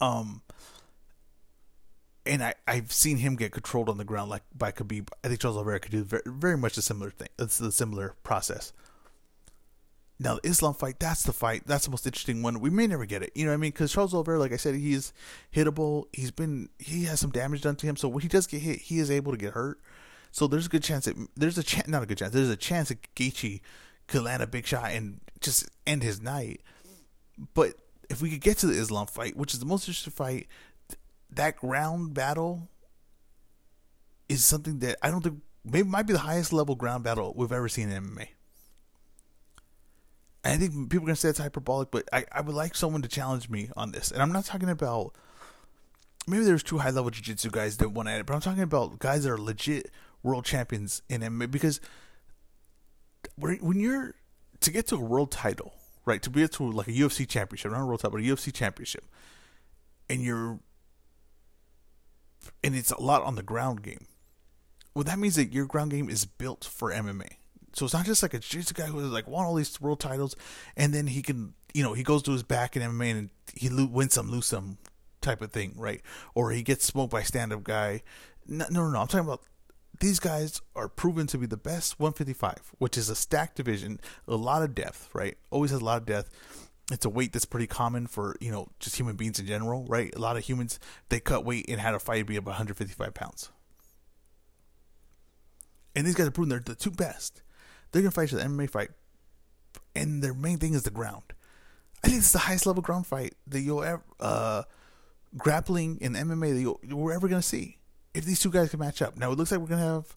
Um, 0.01 0.43
and 2.27 2.43
I, 2.43 2.55
I've 2.67 2.93
seen 2.93 3.19
him 3.19 3.37
get 3.37 3.53
controlled 3.53 3.89
on 3.89 3.99
the 3.99 4.05
ground 4.05 4.31
like 4.31 4.43
by 4.55 4.73
Khabib. 4.73 5.09
I 5.25 5.29
think 5.29 5.41
Charles 5.41 5.57
Oliveira 5.57 5.81
could 5.81 5.93
do 5.93 6.05
very, 6.05 6.23
very 6.27 6.57
much 6.57 6.77
a 6.77 6.83
similar 6.83 7.11
thing. 7.11 7.29
It's 7.39 7.61
a 7.61 7.73
similar 7.73 8.15
process. 8.23 8.73
Now 10.19 10.35
the 10.35 10.49
Islam 10.49 10.75
fight, 10.75 11.01
that's 11.01 11.23
the 11.23 11.33
fight. 11.33 11.63
That's 11.67 11.87
the 11.87 11.91
most 11.91 12.07
interesting 12.07 12.43
one. 12.43 12.61
We 12.61 12.69
may 12.69 12.87
never 12.87 13.07
get 13.07 13.23
it. 13.23 13.33
You 13.35 13.47
know 13.47 13.53
what 13.53 13.55
I 13.55 13.59
mean? 13.59 13.71
Because 13.71 13.91
Charles 13.91 14.13
Oliveira, 14.13 14.39
like 14.39 14.53
I 14.53 14.57
said, 14.57 14.75
he's 14.75 15.15
hittable. 15.55 16.05
He's 16.13 16.31
been 16.31 16.69
he 16.79 17.05
has 17.05 17.21
some 17.21 17.31
damage 17.31 17.63
done 17.63 17.77
to 17.77 17.87
him. 17.87 17.97
So 17.97 18.09
when 18.09 18.21
he 18.21 18.29
does 18.29 18.47
get 18.47 18.61
hit, 18.61 18.81
he 18.81 18.99
is 18.99 19.11
able 19.11 19.33
to 19.33 19.39
get 19.39 19.55
hurt. 19.55 19.81
So 20.31 20.47
there's 20.47 20.67
a 20.67 20.71
good 20.71 20.83
chance 20.83 21.07
that 21.07 21.17
there's 21.37 21.57
a 21.57 21.63
chance, 21.63 21.89
not 21.89 22.03
a 22.03 22.07
good 22.07 22.19
chance. 22.19 22.35
There's 22.35 22.51
a 22.51 22.57
chance 22.57 22.91
that 22.91 23.15
Gaethje 23.15 23.63
could 24.07 24.23
land 24.23 24.43
a 24.43 24.47
big 24.47 24.67
shot 24.67 24.91
and 24.93 25.21
just 25.41 25.69
end 25.87 26.03
his 26.03 26.21
night. 26.21 26.61
But 27.55 27.75
if 28.11 28.21
we 28.21 28.29
could 28.29 28.41
get 28.41 28.59
to 28.59 28.67
the 28.67 28.79
Islam 28.79 29.07
fight, 29.07 29.37
which 29.37 29.55
is 29.55 29.61
the 29.61 29.67
most 29.67 29.89
interesting 29.89 30.13
fight, 30.13 30.49
that 31.33 31.57
ground 31.57 32.15
battle 32.15 32.69
is 34.29 34.45
something 34.45 34.79
that 34.81 34.97
I 35.03 35.11
don't 35.11 35.23
think 35.23 35.41
maybe 35.65 35.89
might 35.89 36.07
be 36.07 36.13
the 36.13 36.21
highest 36.21 36.53
level 36.53 36.75
ground 36.75 37.05
battle 37.05 37.33
we've 37.37 37.53
ever 37.53 37.69
seen 37.69 37.91
in 37.91 38.03
MMA. 38.03 38.29
And 40.43 40.55
I 40.55 40.57
think 40.57 40.91
people 40.91 41.05
are 41.05 41.09
gonna 41.09 41.17
say 41.17 41.29
it's 41.29 41.39
hyperbolic, 41.39 41.91
but 41.91 42.09
I, 42.13 42.25
I 42.33 42.41
would 42.41 42.55
like 42.55 42.75
someone 42.75 43.03
to 43.03 43.09
challenge 43.09 43.51
me 43.51 43.71
on 43.77 43.93
this. 43.93 44.11
And 44.11 44.23
I'm 44.23 44.33
not 44.33 44.45
talking 44.45 44.71
about 44.71 45.15
maybe 46.27 46.45
there's 46.45 46.63
two 46.63 46.79
high 46.79 46.91
level 46.91 47.11
jiu 47.11 47.23
jitsu 47.23 47.51
guys 47.51 47.77
that 47.79 47.91
want 47.91 48.09
at 48.09 48.21
it, 48.21 48.27
but 48.27 48.35
I'm 48.35 48.41
talking 48.41 48.63
about 48.63 48.99
guys 48.99 49.25
that 49.25 49.33
are 49.33 49.39
legit 49.39 49.91
world 50.23 50.45
champions 50.45 51.03
in 51.09 51.21
MMA 51.21 51.51
because 51.51 51.81
when 53.37 53.81
you're 53.81 54.15
to 54.61 54.71
get 54.71 54.87
to 54.89 54.97
a 54.97 55.01
world 55.01 55.31
title, 55.31 55.75
right? 56.05 56.23
To 56.23 56.31
be 56.31 56.47
to 56.47 56.71
like 56.71 56.89
a 56.89 56.93
UFC 56.93 57.29
championship, 57.29 57.73
not 57.73 57.83
a 57.83 57.87
world 57.87 58.01
title, 58.01 58.19
but 58.19 58.25
a 58.25 58.27
UFC 58.27 58.53
championship, 58.53 59.05
and 60.09 60.23
you're 60.23 60.61
and 62.63 62.75
it's 62.75 62.91
a 62.91 63.01
lot 63.01 63.23
on 63.23 63.35
the 63.35 63.43
ground 63.43 63.83
game. 63.83 64.07
Well, 64.95 65.05
that 65.05 65.19
means 65.19 65.37
that 65.37 65.53
your 65.53 65.67
ground 65.67 65.93
game 65.93 66.09
is 66.09 66.25
built 66.25 66.65
for 66.65 66.91
MMA. 66.91 67.37
So 67.73 67.85
it's 67.85 67.95
not 67.95 68.05
just 68.05 68.23
like 68.23 68.35
a 68.35 68.41
jiu-jitsu 68.41 68.75
guy 68.75 68.87
who 68.87 69.01
like 69.01 69.29
won 69.29 69.45
all 69.45 69.55
these 69.55 69.81
world 69.81 70.01
titles, 70.01 70.35
and 70.77 70.93
then 70.93 71.07
he 71.07 71.23
can, 71.23 71.55
you 71.73 71.83
know, 71.83 71.93
he 71.93 72.03
goes 72.03 72.23
to 72.25 72.33
his 72.33 72.43
back 72.43 72.77
in 72.77 72.83
MMA 72.83 73.11
and 73.13 73.31
he 73.55 73.69
wins 73.69 74.15
some, 74.15 74.31
lose 74.31 74.47
some, 74.47 74.79
type 75.21 75.43
of 75.43 75.53
thing, 75.53 75.75
right? 75.77 76.01
Or 76.35 76.51
he 76.51 76.63
gets 76.63 76.85
smoked 76.85 77.13
by 77.13 77.23
stand-up 77.23 77.65
guy. 77.65 78.03
No, 78.47 78.67
no, 78.71 78.89
no. 78.89 79.01
I'm 79.01 79.07
talking 79.07 79.27
about 79.27 79.43
these 80.01 80.19
guys 80.19 80.61
are 80.75 80.89
proven 80.89 81.27
to 81.29 81.39
be 81.39 81.47
the 81.47 81.57
best 81.57 82.01
155, 82.01 82.73
which 82.79 82.97
is 82.97 83.09
a 83.09 83.15
stacked 83.15 83.57
division, 83.57 84.01
a 84.27 84.37
lot 84.37 84.63
of 84.63 84.75
depth, 84.75 85.11
right? 85.13 85.37
Always 85.51 85.71
has 85.71 85.81
a 85.81 85.85
lot 85.85 85.99
of 85.99 86.07
depth 86.07 86.31
it's 86.91 87.05
a 87.05 87.09
weight 87.09 87.33
that's 87.33 87.45
pretty 87.45 87.67
common 87.67 88.07
for 88.07 88.37
you 88.41 88.51
know 88.51 88.69
just 88.79 88.97
human 88.97 89.17
beings 89.17 89.39
in 89.39 89.47
general, 89.47 89.85
right? 89.85 90.15
A 90.15 90.19
lot 90.19 90.37
of 90.37 90.45
humans 90.45 90.79
they 91.09 91.21
cut 91.21 91.45
weight 91.45 91.67
and 91.69 91.81
had 91.81 91.95
a 91.95 91.99
fight 91.99 92.27
be 92.27 92.37
about 92.37 92.53
155 92.53 93.15
pounds. 93.15 93.51
And 95.95 96.07
these 96.07 96.15
guys 96.15 96.27
are 96.27 96.31
proving 96.31 96.51
they're 96.51 96.61
the 96.61 96.75
two 96.75 96.91
best. 96.91 97.43
They're 97.91 98.03
gonna 98.03 98.13
fight 98.13 98.29
each 98.29 98.35
other 98.35 98.45
MMA 98.45 98.71
fight, 98.71 98.91
and 99.95 100.23
their 100.23 100.35
main 100.35 100.59
thing 100.59 100.75
is 100.75 100.85
the 100.85 100.91
ground. 100.91 101.33
I 102.03 102.09
think 102.09 102.19
it's 102.19 102.33
the 102.33 102.39
highest 102.39 102.67
level 102.67 102.83
ground 102.83 103.07
fight 103.07 103.35
that 103.47 103.61
you'll 103.61 103.83
ever 103.83 104.03
uh, 104.21 104.63
grappling 105.37 105.99
in 106.01 106.15
MMA 106.15 106.55
that 106.55 106.61
you'll, 106.61 106.99
we're 106.99 107.13
ever 107.13 107.29
gonna 107.29 107.43
see. 107.43 107.79
If 108.15 108.25
these 108.25 108.41
two 108.41 108.51
guys 108.51 108.71
can 108.71 108.81
match 108.81 109.03
up, 109.03 109.17
now 109.17 109.31
it 109.31 109.39
looks 109.39 109.53
like 109.53 109.61
we're 109.61 109.67
gonna 109.67 109.83
have 109.83 110.17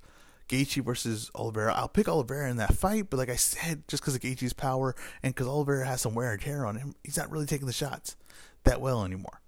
Gaethje 0.54 0.84
versus 0.84 1.32
Oliveira. 1.34 1.74
I'll 1.74 1.88
pick 1.88 2.08
Oliveira 2.08 2.50
in 2.50 2.58
that 2.58 2.76
fight, 2.76 3.10
but 3.10 3.18
like 3.18 3.30
I 3.30 3.36
said, 3.36 3.88
just 3.88 4.04
because 4.04 4.16
of 4.16 4.22
Gaethje's 4.22 4.54
power 4.54 4.96
and 5.24 5.34
because 5.34 5.48
Oliveira 5.48 5.86
has 5.86 6.02
some 6.02 6.14
wear 6.14 6.32
and 6.34 6.42
tear 6.42 6.66
on 6.66 6.76
him, 6.76 6.96
he's 7.04 7.18
not 7.18 7.32
really 7.32 7.46
taking 7.46 7.68
the 7.68 7.74
shots 7.74 8.16
that 8.64 8.80
well 8.80 9.04
anymore. 9.04 9.42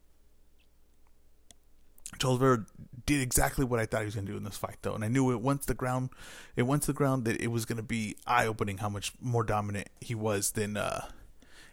Oliveira 2.24 2.66
did 3.06 3.22
exactly 3.22 3.66
what 3.66 3.80
I 3.80 3.86
thought 3.86 4.00
he 4.00 4.06
was 4.06 4.16
going 4.16 4.26
to 4.26 4.32
do 4.32 4.38
in 4.38 4.44
this 4.44 4.58
fight, 4.58 4.78
though, 4.82 4.96
and 4.96 5.04
I 5.04 5.10
knew 5.10 5.32
it 5.32 5.42
once 5.42 5.66
the 5.66 5.74
ground, 5.74 6.10
it 6.56 6.64
once 6.64 6.86
the 6.86 6.94
ground 6.94 7.26
that 7.26 7.40
it 7.40 7.48
was 7.48 7.66
going 7.66 7.78
to 7.78 7.84
be 7.84 8.16
eye 8.26 8.48
opening 8.48 8.80
how 8.80 8.90
much 8.90 9.14
more 9.22 9.44
dominant 9.44 9.90
he 10.02 10.16
was 10.16 10.52
than 10.52 10.76
uh, 10.78 11.06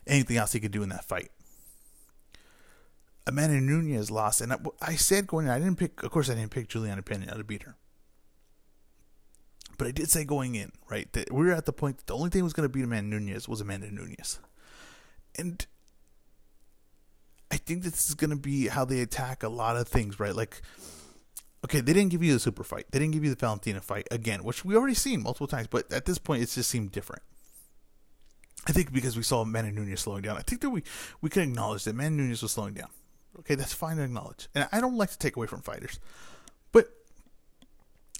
anything 0.06 0.36
else 0.36 0.52
he 0.52 0.60
could 0.60 0.72
do 0.72 0.82
in 0.82 0.90
that 0.90 1.04
fight. 1.04 1.30
Amanda 3.26 3.60
Nunes 3.60 4.10
lost, 4.10 4.40
and 4.40 4.52
I, 4.52 4.58
I 4.80 4.96
said 4.96 5.26
going 5.26 5.46
in, 5.46 5.52
I 5.52 5.58
didn't 5.58 5.78
pick. 5.78 6.02
Of 6.02 6.10
course, 6.10 6.28
I 6.28 6.34
didn't 6.34 6.50
pick 6.50 6.68
Juliana 6.68 7.02
Pena 7.02 7.34
to 7.36 7.44
beat 7.44 7.62
her, 7.62 7.76
but 9.82 9.88
I 9.88 9.90
did 9.90 10.08
say 10.12 10.22
going 10.22 10.54
in 10.54 10.70
right 10.88 11.12
that 11.12 11.32
we 11.32 11.44
were 11.44 11.52
at 11.52 11.66
the 11.66 11.72
point 11.72 11.98
that 11.98 12.06
the 12.06 12.14
only 12.14 12.30
thing 12.30 12.44
was 12.44 12.52
going 12.52 12.68
to 12.68 12.72
beat 12.72 12.84
Amanda 12.84 13.18
Nunes 13.18 13.48
was 13.48 13.60
Amanda 13.60 13.90
Nunes. 13.90 14.38
and 15.36 15.66
I 17.50 17.56
think 17.56 17.82
this 17.82 18.08
is 18.08 18.14
going 18.14 18.30
to 18.30 18.36
be 18.36 18.68
how 18.68 18.84
they 18.84 19.00
attack 19.00 19.42
a 19.42 19.48
lot 19.48 19.76
of 19.76 19.88
things, 19.88 20.20
right? 20.20 20.36
Like, 20.36 20.62
okay, 21.64 21.80
they 21.80 21.92
didn't 21.92 22.10
give 22.10 22.22
you 22.22 22.32
the 22.32 22.38
super 22.38 22.62
fight, 22.62 22.86
they 22.92 23.00
didn't 23.00 23.12
give 23.14 23.24
you 23.24 23.30
the 23.30 23.34
Valentina 23.34 23.80
fight 23.80 24.06
again, 24.12 24.44
which 24.44 24.64
we 24.64 24.76
already 24.76 24.94
seen 24.94 25.20
multiple 25.20 25.48
times, 25.48 25.66
but 25.66 25.92
at 25.92 26.04
this 26.04 26.18
point, 26.18 26.44
it 26.44 26.48
just 26.48 26.70
seemed 26.70 26.92
different. 26.92 27.22
I 28.68 28.70
think 28.70 28.92
because 28.92 29.16
we 29.16 29.24
saw 29.24 29.40
Amanda 29.40 29.72
Nunes 29.72 29.98
slowing 29.98 30.22
down, 30.22 30.36
I 30.36 30.42
think 30.42 30.60
that 30.60 30.70
we 30.70 30.84
we 31.20 31.28
can 31.28 31.42
acknowledge 31.42 31.82
that 31.82 31.90
Amanda 31.90 32.22
Nunes 32.22 32.40
was 32.40 32.52
slowing 32.52 32.74
down. 32.74 32.90
Okay, 33.40 33.56
that's 33.56 33.74
fine 33.74 33.96
to 33.96 34.04
acknowledge, 34.04 34.48
and 34.54 34.68
I 34.70 34.80
don't 34.80 34.96
like 34.96 35.10
to 35.10 35.18
take 35.18 35.34
away 35.34 35.48
from 35.48 35.60
fighters, 35.60 35.98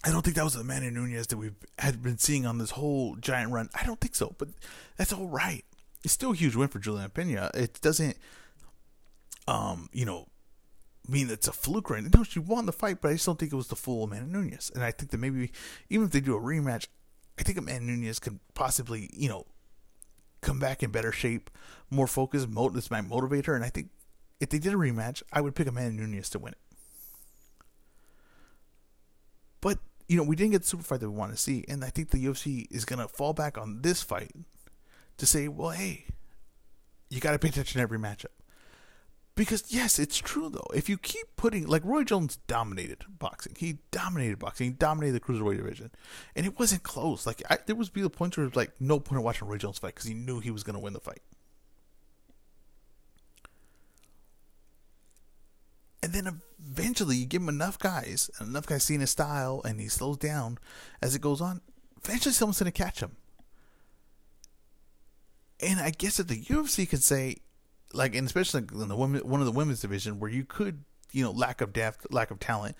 I 0.04 0.11
don't 0.11 0.23
think 0.23 0.37
that 0.37 0.44
was 0.44 0.54
the 0.54 0.61
Amanda 0.61 0.90
Nunes 0.90 1.28
that 1.28 1.37
we've 1.37 1.54
had 1.78 2.02
been 2.02 2.18
seeing 2.18 2.44
on 2.44 2.59
this 2.59 2.71
whole 2.71 3.16
giant 3.16 3.52
run. 3.52 3.68
I 3.75 3.85
don't 3.85 4.00
think 4.00 4.14
so, 4.16 4.35
but 4.37 4.49
that's 4.97 5.12
all 5.12 5.28
right. 5.28 5.64
It's 6.02 6.12
still 6.12 6.32
a 6.32 6.35
huge 6.35 6.56
win 6.56 6.68
for 6.68 6.80
Juliana 6.80 7.09
Pena. 7.09 7.50
It 7.54 7.80
doesn't 7.80 8.16
um, 9.49 9.88
you 9.92 10.04
know, 10.04 10.26
mean 11.09 11.30
it's 11.30 11.49
a 11.49 11.52
fluke 11.52 11.90
or 11.90 11.97
anything. 11.97 12.12
No, 12.14 12.25
she 12.25 12.38
won 12.38 12.66
the 12.66 12.73
fight, 12.73 13.00
but 13.00 13.11
I 13.11 13.14
just 13.14 13.26
don't 13.26 13.38
think 13.38 13.52
it 13.52 13.56
was 13.56 13.68
the 13.68 13.76
full 13.76 14.04
Amanda 14.04 14.30
Nunes. 14.30 14.71
And 14.75 14.85
I 14.85 14.90
think 14.90 15.11
that 15.11 15.18
maybe 15.18 15.50
even 15.88 16.06
if 16.06 16.12
they 16.12 16.21
do 16.21 16.37
a 16.37 16.40
rematch, 16.40 16.87
I 17.38 17.42
think 17.42 17.59
Amanda 17.59 17.85
Nunes 17.92 18.18
could 18.18 18.38
possibly, 18.54 19.11
you 19.12 19.28
know, 19.28 19.47
come 20.40 20.59
back 20.59 20.82
in 20.82 20.90
better 20.90 21.12
shape, 21.12 21.50
more 21.90 22.06
focused. 22.06 22.49
This 22.73 22.90
might 22.90 23.02
motivate 23.02 23.47
her. 23.47 23.54
And 23.54 23.64
I 23.64 23.68
think 23.68 23.88
if 24.40 24.50
they 24.50 24.59
did 24.59 24.75
a 24.75 24.76
rematch, 24.76 25.23
I 25.32 25.40
would 25.40 25.54
pick 25.54 25.66
Amanda 25.66 26.02
Nunes 26.02 26.30
to 26.30 26.38
win 26.38 26.52
it. 26.52 26.59
But 29.61 29.78
you 30.09 30.16
know, 30.16 30.23
we 30.23 30.37
didn't 30.37 30.52
get 30.52 30.62
the 30.62 30.68
super 30.68 30.82
fight 30.82 31.00
that 31.00 31.11
we 31.11 31.16
want 31.16 31.32
to 31.32 31.38
see, 31.38 31.64
and 31.68 31.85
I 31.85 31.90
think 31.90 32.11
the 32.11 32.25
UFC 32.25 32.66
is 32.71 32.85
gonna 32.85 33.09
fall 33.09 33.32
back 33.32 33.59
on 33.59 33.82
this 33.82 34.02
fight 34.02 34.32
to 35.18 35.26
say, 35.26 35.49
well, 35.49 35.71
hey, 35.71 36.06
you 37.12 37.21
got 37.21 37.32
to 37.32 37.38
pay 37.38 37.49
attention 37.49 37.78
to 37.78 37.82
every 37.82 37.99
matchup. 37.99 38.26
Because 39.35 39.73
yes, 39.73 39.99
it's 39.99 40.18
true 40.18 40.50
though. 40.50 40.66
If 40.75 40.88
you 40.90 40.99
keep 40.99 41.37
putting 41.37 41.66
like 41.66 41.85
Roy 41.85 42.04
Jones 42.04 42.38
dominated 42.47 43.04
boxing, 43.18 43.54
he 43.56 43.78
dominated 43.90 44.38
boxing, 44.38 44.66
he 44.66 44.73
dominated 44.73 45.12
the 45.12 45.21
cruiserweight 45.21 45.56
division, 45.56 45.90
and 46.37 46.44
it 46.44 46.59
wasn't 46.59 46.82
close. 46.82 47.26
Like 47.26 47.42
I, 47.49 47.59
there 47.64 47.76
was 47.76 47.88
be 47.88 48.02
the 48.02 48.11
point 48.11 48.37
where 48.37 48.44
it 48.44 48.50
was 48.50 48.56
like 48.56 48.73
no 48.78 49.00
point 49.00 49.21
in 49.21 49.25
watching 49.25 49.49
Roy 49.49 49.56
Jones 49.56 49.78
fight 49.78 49.94
because 49.94 50.06
he 50.06 50.14
knew 50.14 50.40
he 50.40 50.50
was 50.50 50.64
going 50.64 50.75
to 50.75 50.80
win 50.80 50.92
the 50.92 51.00
fight. 51.00 51.23
And 56.02 56.12
then 56.12 56.40
eventually, 56.59 57.16
you 57.16 57.26
give 57.26 57.42
him 57.42 57.49
enough 57.49 57.78
guys, 57.78 58.28
and 58.38 58.49
enough 58.49 58.66
guys 58.66 58.82
seeing 58.82 59.00
his 59.00 59.11
style, 59.11 59.62
and 59.64 59.80
he 59.80 59.88
slows 59.88 60.16
down 60.16 60.59
as 61.00 61.14
it 61.14 61.23
goes 61.23 61.40
on. 61.40 61.61
Eventually, 62.04 62.32
someone's 62.32 62.59
going 62.59 62.73
to 62.73 62.76
catch 62.76 63.00
him. 63.00 63.16
And 65.61 65.78
I 65.78 65.90
guess 65.90 66.16
that 66.16 66.26
the 66.26 66.42
UFC 66.42 66.88
could 66.88 67.04
say, 67.04 67.37
like, 67.92 68.16
and 68.16 68.26
especially 68.26 68.64
in 68.73 68.88
the 68.88 68.97
women, 68.97 69.21
one 69.21 69.40
of 69.40 69.47
the 69.47 69.52
women's 69.52 69.80
division, 69.80 70.18
where 70.18 70.30
you 70.30 70.44
could, 70.44 70.82
you 71.12 71.23
know, 71.23 71.30
lack 71.30 71.61
of 71.61 71.73
depth, 71.73 72.06
lack 72.11 72.32
of 72.32 72.40
talent. 72.40 72.76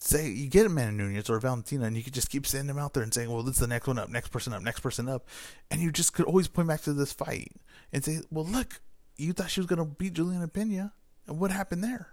Say 0.00 0.28
you 0.30 0.48
get 0.48 0.64
Amanda 0.64 0.92
Nunes 0.92 1.28
or 1.28 1.40
Valentina, 1.40 1.84
and 1.84 1.96
you 1.96 2.04
could 2.04 2.14
just 2.14 2.30
keep 2.30 2.46
sending 2.46 2.68
them 2.68 2.78
out 2.78 2.94
there 2.94 3.02
and 3.02 3.12
saying, 3.12 3.30
"Well, 3.30 3.42
this 3.42 3.56
is 3.56 3.60
the 3.60 3.66
next 3.66 3.88
one 3.88 3.98
up, 3.98 4.08
next 4.08 4.28
person 4.28 4.54
up, 4.54 4.62
next 4.62 4.80
person 4.80 5.08
up," 5.08 5.26
and 5.70 5.82
you 5.82 5.90
just 5.90 6.12
could 6.12 6.24
always 6.24 6.46
point 6.46 6.68
back 6.68 6.82
to 6.82 6.92
this 6.92 7.12
fight 7.12 7.52
and 7.92 8.04
say, 8.04 8.22
"Well, 8.30 8.46
look, 8.46 8.80
you 9.16 9.32
thought 9.32 9.50
she 9.50 9.60
was 9.60 9.66
going 9.66 9.80
to 9.80 9.84
beat 9.84 10.12
Juliana 10.12 10.46
Pena, 10.46 10.94
and 11.26 11.40
what 11.40 11.50
happened 11.50 11.82
there?" 11.82 12.12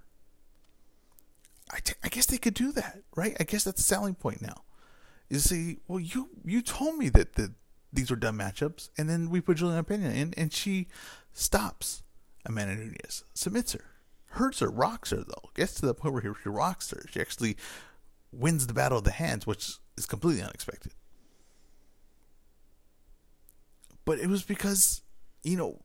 I, 1.75 1.79
t- 1.79 1.93
I 2.03 2.07
guess 2.07 2.25
they 2.25 2.37
could 2.37 2.53
do 2.53 2.71
that, 2.71 3.01
right? 3.15 3.35
I 3.37 3.43
guess 3.43 3.65
that's 3.65 3.81
a 3.81 3.83
selling 3.83 4.15
point 4.15 4.41
now. 4.41 4.63
You 5.29 5.39
see, 5.39 5.79
well, 5.87 5.99
you 5.99 6.29
you 6.45 6.61
told 6.61 6.97
me 6.97 7.09
that 7.09 7.33
that 7.33 7.51
these 7.91 8.09
were 8.09 8.15
dumb 8.15 8.37
matchups, 8.37 8.89
and 8.97 9.09
then 9.09 9.29
we 9.29 9.41
put 9.41 9.57
Juliana 9.57 9.83
Pena 9.83 10.09
in, 10.09 10.33
and 10.37 10.53
she 10.53 10.87
stops. 11.33 12.03
Amanda 12.45 12.75
Nunes 12.75 13.23
submits 13.33 13.73
her, 13.73 13.83
hurts 14.27 14.59
her, 14.59 14.69
rocks 14.69 15.09
her 15.09 15.17
though. 15.17 15.49
Gets 15.55 15.73
to 15.75 15.85
the 15.85 15.93
point 15.95 16.13
where 16.13 16.21
she 16.21 16.49
rocks 16.49 16.91
her. 16.91 17.03
She 17.11 17.19
actually 17.19 17.57
wins 18.31 18.67
the 18.67 18.73
battle 18.73 18.99
of 18.99 19.03
the 19.03 19.11
hands, 19.11 19.45
which 19.45 19.77
is 19.97 20.05
completely 20.05 20.43
unexpected. 20.43 20.93
But 24.05 24.19
it 24.19 24.27
was 24.27 24.43
because 24.43 25.01
you 25.43 25.57
know 25.57 25.81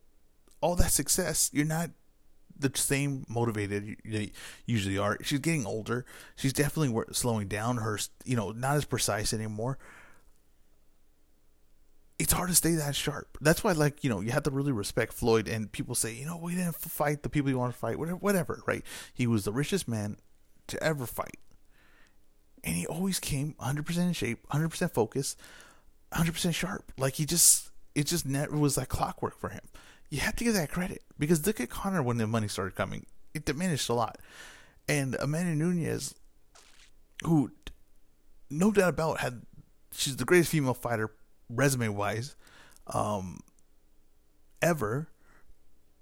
all 0.61 0.75
that 0.75 0.91
success. 0.91 1.49
You're 1.51 1.65
not 1.65 1.89
the 2.57 2.71
same 2.75 3.25
motivated 3.27 3.97
they 4.05 4.31
usually 4.65 4.97
are. 4.97 5.17
She's 5.21 5.39
getting 5.39 5.65
older. 5.65 6.05
She's 6.35 6.53
definitely 6.53 7.03
slowing 7.11 7.47
down. 7.47 7.77
Her, 7.77 7.99
you 8.25 8.35
know, 8.35 8.51
not 8.51 8.75
as 8.75 8.85
precise 8.85 9.33
anymore 9.33 9.77
it's 12.21 12.33
hard 12.33 12.49
to 12.49 12.55
stay 12.55 12.75
that 12.75 12.95
sharp. 12.95 13.35
That's 13.41 13.63
why, 13.63 13.71
like, 13.71 14.03
you 14.03 14.09
know, 14.09 14.21
you 14.21 14.29
have 14.29 14.43
to 14.43 14.51
really 14.51 14.71
respect 14.71 15.11
Floyd. 15.11 15.47
And 15.47 15.71
people 15.71 15.95
say, 15.95 16.13
you 16.13 16.23
know, 16.23 16.37
we 16.37 16.53
didn't 16.53 16.75
fight 16.75 17.23
the 17.23 17.29
people 17.29 17.49
you 17.49 17.57
want 17.57 17.73
to 17.73 17.79
fight, 17.79 17.97
whatever, 17.97 18.17
whatever, 18.17 18.61
right? 18.67 18.83
He 19.11 19.25
was 19.25 19.43
the 19.43 19.51
richest 19.51 19.87
man 19.87 20.17
to 20.67 20.81
ever 20.83 21.07
fight. 21.07 21.39
And 22.63 22.75
he 22.75 22.85
always 22.85 23.19
came 23.19 23.55
100% 23.59 23.97
in 23.97 24.13
shape, 24.13 24.47
100% 24.49 24.91
focused, 24.91 25.39
100% 26.13 26.53
sharp. 26.53 26.91
Like, 26.95 27.15
he 27.15 27.25
just, 27.25 27.71
it 27.95 28.05
just 28.05 28.27
never 28.27 28.55
was 28.55 28.77
like 28.77 28.89
clockwork 28.89 29.39
for 29.39 29.49
him. 29.49 29.63
You 30.11 30.19
have 30.19 30.35
to 30.35 30.43
give 30.43 30.53
that 30.53 30.69
credit 30.69 31.01
because 31.17 31.47
look 31.47 31.59
at 31.59 31.69
Conor 31.69 32.03
when 32.03 32.17
the 32.17 32.27
money 32.27 32.47
started 32.47 32.75
coming. 32.75 33.07
It 33.33 33.45
diminished 33.45 33.89
a 33.89 33.93
lot. 33.93 34.19
And 34.87 35.15
Amanda 35.19 35.55
Nunes, 35.55 36.13
who, 37.23 37.51
no 38.49 38.71
doubt 38.71 38.89
about, 38.89 39.21
had, 39.21 39.43
she's 39.93 40.17
the 40.17 40.25
greatest 40.25 40.51
female 40.51 40.73
fighter 40.73 41.11
resume 41.49 41.87
wise 41.87 42.35
um, 42.87 43.39
ever. 44.61 45.07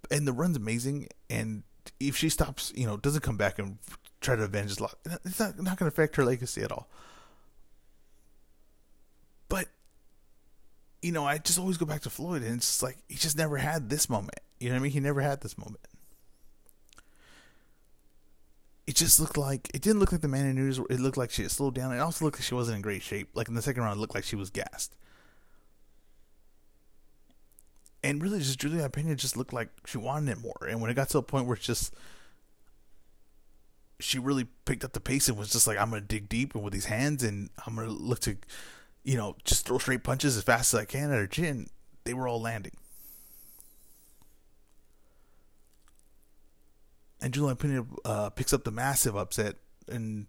And 0.10 0.28
the 0.28 0.34
run's 0.34 0.58
amazing. 0.58 1.10
And 1.30 1.62
if 2.00 2.16
she 2.16 2.30
stops, 2.30 2.74
you 2.76 2.88
know, 2.88 2.98
doesn't 2.98 3.22
come 3.22 3.38
back 3.38 3.60
and 3.60 3.78
try 4.22 4.36
to 4.36 4.42
avenge 4.42 4.70
his 4.70 4.82
loss, 4.82 4.96
it's 5.24 5.40
not, 5.40 5.62
not 5.62 5.78
going 5.78 5.90
to 5.90 5.94
affect 5.94 6.16
her 6.16 6.26
legacy 6.26 6.64
at 6.64 6.72
all. 6.72 6.90
But, 9.50 9.68
you 11.02 11.12
know, 11.12 11.26
I 11.26 11.38
just 11.38 11.60
always 11.60 11.78
go 11.78 11.86
back 11.86 12.02
to 12.02 12.10
Floyd, 12.10 12.44
and 12.44 12.58
it's 12.58 12.68
just 12.68 12.84
like 12.84 12.98
he 13.08 13.16
just 13.16 13.38
never 13.38 13.58
had 13.58 13.90
this 13.90 14.10
moment. 14.10 14.40
You 14.60 14.70
know 14.70 14.76
what 14.76 14.80
I 14.80 14.84
mean? 14.84 14.92
He 14.92 15.00
never 15.00 15.22
had 15.22 15.42
this 15.42 15.58
moment. 15.58 15.82
It 18.86 18.96
just 18.96 19.20
looked 19.20 19.38
like 19.38 19.70
it 19.74 19.82
didn't 19.82 20.00
look 20.00 20.12
like 20.12 20.22
the 20.22 20.28
Amanda 20.28 20.54
Nunes. 20.54 20.80
It 20.90 21.00
looked 21.00 21.18
like 21.18 21.32
she 21.32 21.44
had 21.44 21.52
slowed 21.52 21.76
down. 21.76 21.94
It 21.94 22.00
also 22.00 22.26
looked 22.26 22.38
like 22.38 22.44
she 22.44 22.56
wasn't 22.56 22.78
in 22.78 22.82
great 22.82 23.04
shape. 23.04 23.30
Like 23.34 23.48
in 23.48 23.54
the 23.54 23.62
second 23.62 23.84
round, 23.84 23.98
it 23.98 24.02
looked 24.02 24.16
like 24.16 24.24
she 24.24 24.36
was 24.36 24.50
gassed 24.50 24.96
and 28.04 28.22
really 28.22 28.40
just 28.40 28.60
Julia 28.60 28.90
Pena 28.90 29.16
just 29.16 29.36
looked 29.36 29.54
like 29.54 29.70
she 29.86 29.98
wanted 29.98 30.32
it 30.32 30.42
more. 30.42 30.68
And 30.68 30.82
when 30.82 30.90
it 30.90 30.94
got 30.94 31.10
to 31.10 31.18
a 31.18 31.24
point 31.24 31.46
where 31.46 31.56
it's 31.56 31.66
just 31.66 31.94
she 34.00 34.18
really 34.18 34.48
picked 34.66 34.86
up 34.86 34.94
the 34.94 35.02
pace 35.02 35.28
and 35.28 35.38
was 35.38 35.52
just 35.52 35.68
like, 35.68 35.78
I'm 35.78 35.90
gonna 35.90 36.02
dig 36.02 36.30
deep 36.30 36.56
and 36.56 36.64
with 36.64 36.74
these 36.74 36.86
hands 36.86 37.24
and 37.24 37.50
I'm 37.66 37.76
gonna 37.76 37.90
look 37.90 38.22
to, 38.22 38.38
you 39.04 39.18
know, 39.18 39.36
just 39.44 39.66
throw 39.66 39.78
straight 39.78 40.04
punches 40.04 40.38
as 40.38 40.44
fast 40.44 40.74
as 40.74 40.80
I 40.82 40.86
can 40.86 41.12
at 41.12 41.18
her 41.18 41.28
chin. 41.28 41.70
They 42.04 42.14
were 42.14 42.28
all 42.28 42.42
landing. 42.42 42.74
And 47.22 47.34
Julian 47.34 47.58
Pena 47.58 47.86
uh, 48.06 48.30
picks 48.30 48.54
up 48.54 48.64
the 48.64 48.72
massive 48.72 49.16
upset 49.16 49.56
and 49.88 50.28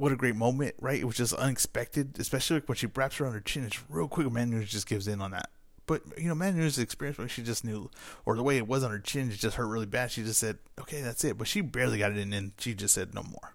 what 0.00 0.12
a 0.12 0.16
great 0.16 0.34
moment, 0.34 0.74
right? 0.80 0.98
It 0.98 1.04
was 1.04 1.16
just 1.16 1.34
unexpected, 1.34 2.18
especially 2.18 2.62
when 2.64 2.76
she 2.76 2.86
wraps 2.86 3.20
around 3.20 3.34
her 3.34 3.40
chin. 3.40 3.64
It's 3.64 3.82
real 3.88 4.08
quick. 4.08 4.30
Man 4.32 4.64
just 4.64 4.88
gives 4.88 5.06
in 5.06 5.20
on 5.20 5.32
that. 5.32 5.50
But 5.86 6.02
you 6.16 6.26
know, 6.26 6.32
Amanda 6.32 6.60
Nunes' 6.60 6.78
experience 6.78 7.18
when 7.18 7.28
she 7.28 7.42
just 7.42 7.64
knew, 7.64 7.90
or 8.24 8.36
the 8.36 8.42
way 8.42 8.56
it 8.56 8.66
was 8.66 8.82
on 8.82 8.92
her 8.92 8.98
chin, 8.98 9.30
it 9.30 9.36
just 9.36 9.56
hurt 9.56 9.66
really 9.66 9.86
bad. 9.86 10.10
She 10.10 10.22
just 10.22 10.40
said, 10.40 10.58
"Okay, 10.80 11.02
that's 11.02 11.24
it." 11.24 11.36
But 11.36 11.48
she 11.48 11.60
barely 11.60 11.98
got 11.98 12.12
it 12.12 12.16
in, 12.16 12.32
and 12.32 12.52
she 12.58 12.74
just 12.74 12.94
said, 12.94 13.12
"No 13.12 13.22
more, 13.22 13.54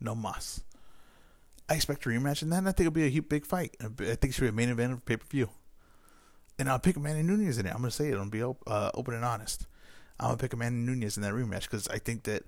no 0.00 0.14
mas." 0.14 0.62
I 1.68 1.74
expect 1.74 2.06
a 2.06 2.08
rematch 2.08 2.42
and 2.42 2.54
I 2.54 2.60
think 2.60 2.80
it'll 2.80 2.92
be 2.92 3.06
a 3.06 3.10
huge, 3.10 3.28
big 3.28 3.44
fight. 3.44 3.76
I 3.80 3.88
think 3.88 4.24
it 4.24 4.34
should 4.34 4.42
be 4.42 4.48
a 4.48 4.52
main 4.52 4.70
event 4.70 4.92
of 4.92 5.04
pay 5.04 5.16
per 5.16 5.26
view. 5.26 5.50
And 6.58 6.68
I'll 6.68 6.78
pick 6.78 6.96
Amanda 6.96 7.22
Nunes 7.22 7.58
in 7.58 7.66
it. 7.66 7.70
I'm 7.70 7.78
going 7.78 7.90
to 7.90 7.96
say 7.96 8.08
it. 8.08 8.18
I'm 8.18 8.30
to 8.30 8.30
be 8.30 8.42
uh, 8.42 8.90
open 8.94 9.14
and 9.14 9.24
honest. 9.24 9.66
I'm 10.18 10.28
going 10.28 10.38
to 10.38 10.42
pick 10.42 10.52
Amanda 10.54 10.78
Nunes 10.78 11.16
in 11.16 11.22
that 11.22 11.32
rematch 11.32 11.62
because 11.62 11.86
I 11.88 11.98
think 11.98 12.24
that 12.24 12.44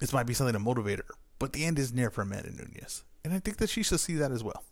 this 0.00 0.12
might 0.12 0.26
be 0.26 0.34
something 0.34 0.54
to 0.54 0.58
motivate 0.58 0.98
her. 0.98 1.06
But 1.38 1.52
the 1.52 1.64
end 1.64 1.78
is 1.78 1.92
near 1.92 2.10
for 2.10 2.22
Amanda 2.22 2.50
Nunes. 2.50 3.04
And 3.24 3.34
I 3.34 3.38
think 3.38 3.58
that 3.58 3.68
she 3.68 3.82
should 3.82 4.00
see 4.00 4.14
that 4.14 4.30
as 4.30 4.42
well. 4.42 4.62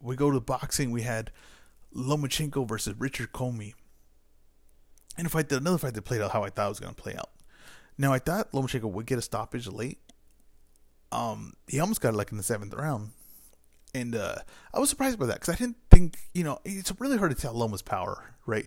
We 0.00 0.16
go 0.16 0.30
to 0.30 0.40
boxing. 0.40 0.90
We 0.90 1.02
had 1.02 1.30
Lomachenko 1.94 2.68
versus 2.68 2.94
Richard 2.98 3.32
Commey, 3.32 3.74
And 5.16 5.26
a 5.26 5.30
fight 5.30 5.48
that 5.48 5.60
another 5.60 5.78
fight 5.78 5.94
that 5.94 6.02
played 6.02 6.20
out 6.20 6.32
how 6.32 6.42
I 6.42 6.50
thought 6.50 6.66
it 6.66 6.70
was 6.70 6.80
going 6.80 6.94
to 6.94 7.00
play 7.00 7.14
out. 7.16 7.30
Now 7.96 8.12
I 8.12 8.18
thought 8.18 8.52
Lomachenko 8.52 8.90
would 8.90 9.06
get 9.06 9.18
a 9.18 9.22
stoppage 9.22 9.66
late. 9.66 9.98
Um, 11.12 11.54
he 11.68 11.78
almost 11.78 12.00
got 12.00 12.14
it 12.14 12.16
like 12.16 12.32
in 12.32 12.38
the 12.38 12.42
seventh 12.42 12.74
round, 12.74 13.10
and 13.94 14.16
uh, 14.16 14.36
I 14.72 14.80
was 14.80 14.90
surprised 14.90 15.18
by 15.18 15.26
that 15.26 15.34
because 15.40 15.54
I 15.54 15.56
didn't 15.56 15.76
think 15.90 16.18
you 16.32 16.42
know 16.42 16.58
it's 16.64 16.92
really 16.98 17.18
hard 17.18 17.30
to 17.34 17.40
tell 17.40 17.54
Loma's 17.54 17.82
power, 17.82 18.34
right? 18.46 18.66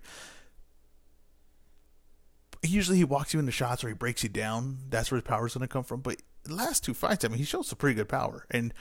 Usually 2.63 2.98
he 2.98 3.03
walks 3.03 3.34
you 3.34 3.39
into 3.39 3.51
shots 3.51 3.84
or 3.84 3.89
he 3.89 3.93
breaks 3.93 4.24
you 4.24 4.29
down. 4.29 4.77
That's 4.89 5.12
where 5.12 5.17
his 5.17 5.27
power 5.27 5.46
is 5.46 5.53
going 5.53 5.67
to 5.67 5.72
come 5.72 5.84
from. 5.84 6.01
But 6.01 6.22
last 6.48 6.84
two 6.84 6.93
fights, 6.93 7.24
I 7.24 7.27
mean, 7.27 7.38
he 7.38 7.43
shows 7.43 7.67
some 7.67 7.77
pretty 7.77 7.96
good 7.96 8.10
power, 8.10 8.46
and 8.50 8.74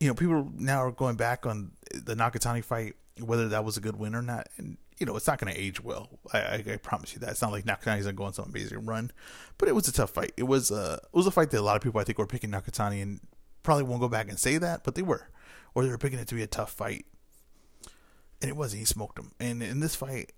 you 0.00 0.08
know 0.08 0.14
people 0.14 0.50
now 0.56 0.82
are 0.82 0.90
going 0.90 1.16
back 1.16 1.44
on 1.44 1.72
the 1.92 2.14
Nakatani 2.14 2.64
fight 2.64 2.94
whether 3.20 3.48
that 3.48 3.64
was 3.64 3.76
a 3.76 3.80
good 3.80 3.96
win 3.96 4.14
or 4.14 4.22
not. 4.22 4.48
And 4.56 4.76
you 4.98 5.06
know, 5.06 5.16
it's 5.16 5.26
not 5.26 5.38
going 5.38 5.52
to 5.52 5.60
age 5.60 5.82
well. 5.82 6.08
I, 6.32 6.38
I, 6.38 6.64
I, 6.72 6.76
promise 6.76 7.14
you 7.14 7.20
that. 7.20 7.30
It's 7.30 7.42
not 7.42 7.52
like 7.52 7.64
Nakatani's 7.64 8.04
going 8.04 8.04
to 8.04 8.12
go 8.12 8.24
on 8.24 8.32
some 8.32 8.46
amazing 8.46 8.86
run, 8.86 9.10
but 9.58 9.68
it 9.68 9.74
was 9.74 9.88
a 9.88 9.92
tough 9.92 10.10
fight. 10.10 10.32
It 10.36 10.44
was 10.44 10.70
a 10.70 10.74
uh, 10.74 10.96
it 11.02 11.14
was 11.16 11.26
a 11.26 11.30
fight 11.30 11.50
that 11.50 11.60
a 11.60 11.62
lot 11.62 11.76
of 11.76 11.82
people 11.82 12.00
I 12.00 12.04
think 12.04 12.18
were 12.18 12.26
picking 12.26 12.50
Nakatani 12.50 13.02
and 13.02 13.20
probably 13.62 13.84
won't 13.84 14.00
go 14.00 14.08
back 14.08 14.28
and 14.28 14.38
say 14.38 14.58
that, 14.58 14.84
but 14.84 14.94
they 14.94 15.02
were, 15.02 15.28
or 15.74 15.82
they 15.82 15.88
were 15.88 15.98
picking 15.98 16.18
it 16.18 16.28
to 16.28 16.34
be 16.34 16.42
a 16.42 16.46
tough 16.46 16.72
fight, 16.72 17.06
and 18.40 18.50
it 18.50 18.56
wasn't. 18.56 18.80
He 18.80 18.84
smoked 18.84 19.18
him, 19.18 19.32
and 19.40 19.62
in 19.62 19.80
this 19.80 19.94
fight. 19.94 20.32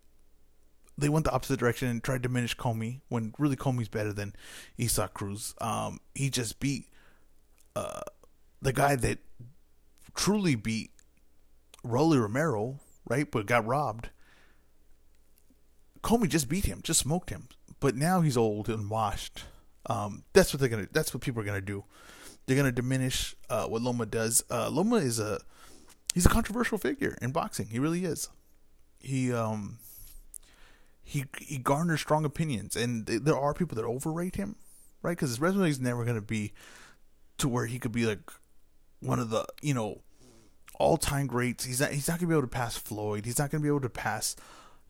They 0.98 1.10
went 1.10 1.26
the 1.26 1.32
opposite 1.32 1.60
direction 1.60 1.88
and 1.88 2.02
tried 2.02 2.22
to 2.22 2.28
diminish 2.30 2.56
Commey 2.56 3.02
when 3.10 3.34
really 3.38 3.54
Commey's 3.54 3.90
better 3.90 4.14
than 4.14 4.34
Isaac 4.80 5.12
Cruz. 5.12 5.54
Um, 5.60 6.00
he 6.14 6.30
just 6.30 6.58
beat 6.58 6.86
uh, 7.74 8.00
the 8.62 8.72
guy 8.72 8.96
that 8.96 9.18
truly 10.14 10.54
beat 10.54 10.92
Rolly 11.84 12.16
Romero, 12.16 12.80
right? 13.06 13.30
But 13.30 13.44
got 13.44 13.66
robbed. 13.66 14.08
Commey 16.06 16.28
just 16.28 16.48
beat 16.48 16.66
him, 16.66 16.80
just 16.82 17.00
smoked 17.00 17.30
him. 17.30 17.48
But 17.80 17.96
now 17.96 18.20
he's 18.20 18.36
old 18.36 18.68
and 18.68 18.88
washed. 18.88 19.44
Um, 19.86 20.22
that's 20.32 20.52
what 20.52 20.60
they're 20.60 20.68
gonna. 20.68 20.86
That's 20.92 21.12
what 21.12 21.20
people 21.20 21.42
are 21.42 21.44
gonna 21.44 21.60
do. 21.60 21.84
They're 22.46 22.56
gonna 22.56 22.72
diminish 22.72 23.34
uh, 23.50 23.66
what 23.66 23.82
Loma 23.82 24.06
does. 24.06 24.44
Uh, 24.48 24.70
Loma 24.70 24.96
is 24.96 25.18
a 25.18 25.40
he's 26.14 26.24
a 26.24 26.30
controversial 26.30 26.78
figure 26.78 27.18
in 27.20 27.32
boxing. 27.32 27.66
He 27.66 27.78
really 27.80 28.04
is. 28.04 28.28
He 29.00 29.32
um 29.32 29.78
he 31.02 31.24
he 31.38 31.58
garners 31.58 32.00
strong 32.00 32.24
opinions, 32.24 32.76
and 32.76 33.04
there 33.06 33.38
are 33.38 33.52
people 33.52 33.74
that 33.74 33.84
overrate 33.84 34.36
him, 34.36 34.56
right? 35.02 35.16
Because 35.16 35.30
his 35.30 35.40
resume 35.40 35.68
is 35.68 35.80
never 35.80 36.04
gonna 36.04 36.20
be 36.20 36.52
to 37.38 37.48
where 37.48 37.66
he 37.66 37.78
could 37.78 37.92
be 37.92 38.06
like 38.06 38.30
one 39.00 39.18
of 39.18 39.30
the 39.30 39.44
you 39.60 39.74
know 39.74 40.02
all 40.78 40.96
time 40.96 41.26
greats. 41.26 41.64
He's 41.64 41.80
not 41.80 41.90
he's 41.90 42.08
not 42.08 42.18
gonna 42.18 42.28
be 42.28 42.34
able 42.34 42.42
to 42.42 42.48
pass 42.48 42.76
Floyd. 42.76 43.24
He's 43.24 43.38
not 43.38 43.50
gonna 43.50 43.62
be 43.62 43.68
able 43.68 43.80
to 43.80 43.90
pass, 43.90 44.36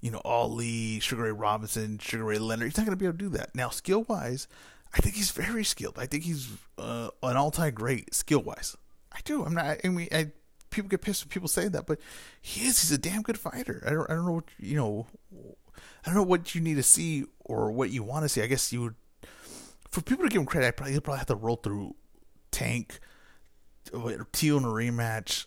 you 0.00 0.10
know, 0.10 0.20
Ali, 0.24 1.00
Sugar 1.00 1.24
Ray 1.24 1.32
Robinson, 1.32 1.98
Sugar 1.98 2.24
Ray 2.24 2.38
Leonard. 2.38 2.68
He's 2.68 2.76
not 2.76 2.86
gonna 2.86 2.96
be 2.96 3.06
able 3.06 3.18
to 3.18 3.24
do 3.24 3.28
that. 3.30 3.54
Now, 3.54 3.70
skill 3.70 4.04
wise, 4.04 4.46
I 4.94 4.98
think 4.98 5.14
he's 5.14 5.30
very 5.30 5.64
skilled. 5.64 5.98
I 5.98 6.06
think 6.06 6.24
he's 6.24 6.48
uh, 6.78 7.10
an 7.22 7.36
all 7.36 7.50
time 7.50 7.74
great 7.74 8.14
skill 8.14 8.42
wise. 8.42 8.76
I 9.12 9.20
do. 9.24 9.44
I'm 9.44 9.54
not. 9.54 9.78
I 9.84 9.88
mean, 9.88 10.08
I, 10.12 10.32
people 10.70 10.88
get 10.88 11.00
pissed 11.02 11.24
when 11.24 11.30
people 11.30 11.48
say 11.48 11.68
that, 11.68 11.86
but 11.86 11.98
he 12.40 12.66
is. 12.66 12.80
He's 12.80 12.92
a 12.92 12.98
damn 12.98 13.22
good 13.22 13.38
fighter. 13.38 13.82
I 13.86 13.90
don't. 13.90 14.10
I 14.10 14.14
don't 14.14 14.26
know 14.26 14.32
what 14.32 14.44
you 14.58 14.76
know. 14.76 15.06
I 15.34 16.06
don't 16.06 16.14
know 16.14 16.23
what 16.23 16.54
you 16.54 16.60
need 16.60 16.76
to 16.76 16.82
see 16.82 17.25
or 17.40 17.71
what 17.73 17.90
you 17.90 18.02
want 18.02 18.25
to 18.25 18.28
see. 18.28 18.42
I 18.42 18.47
guess 18.47 18.73
you 18.73 18.82
would. 18.82 18.94
For 19.90 20.02
people 20.02 20.25
to 20.25 20.30
give 20.30 20.40
him 20.40 20.47
credit, 20.47 20.66
I 20.66 20.71
probably, 20.73 21.00
probably 21.00 21.18
have 21.18 21.26
to 21.28 21.34
roll 21.36 21.56
through 21.56 21.94
Tank, 22.50 23.00
Teo 24.32 24.56
in 24.58 24.64
a 24.64 24.68
rematch, 24.68 25.47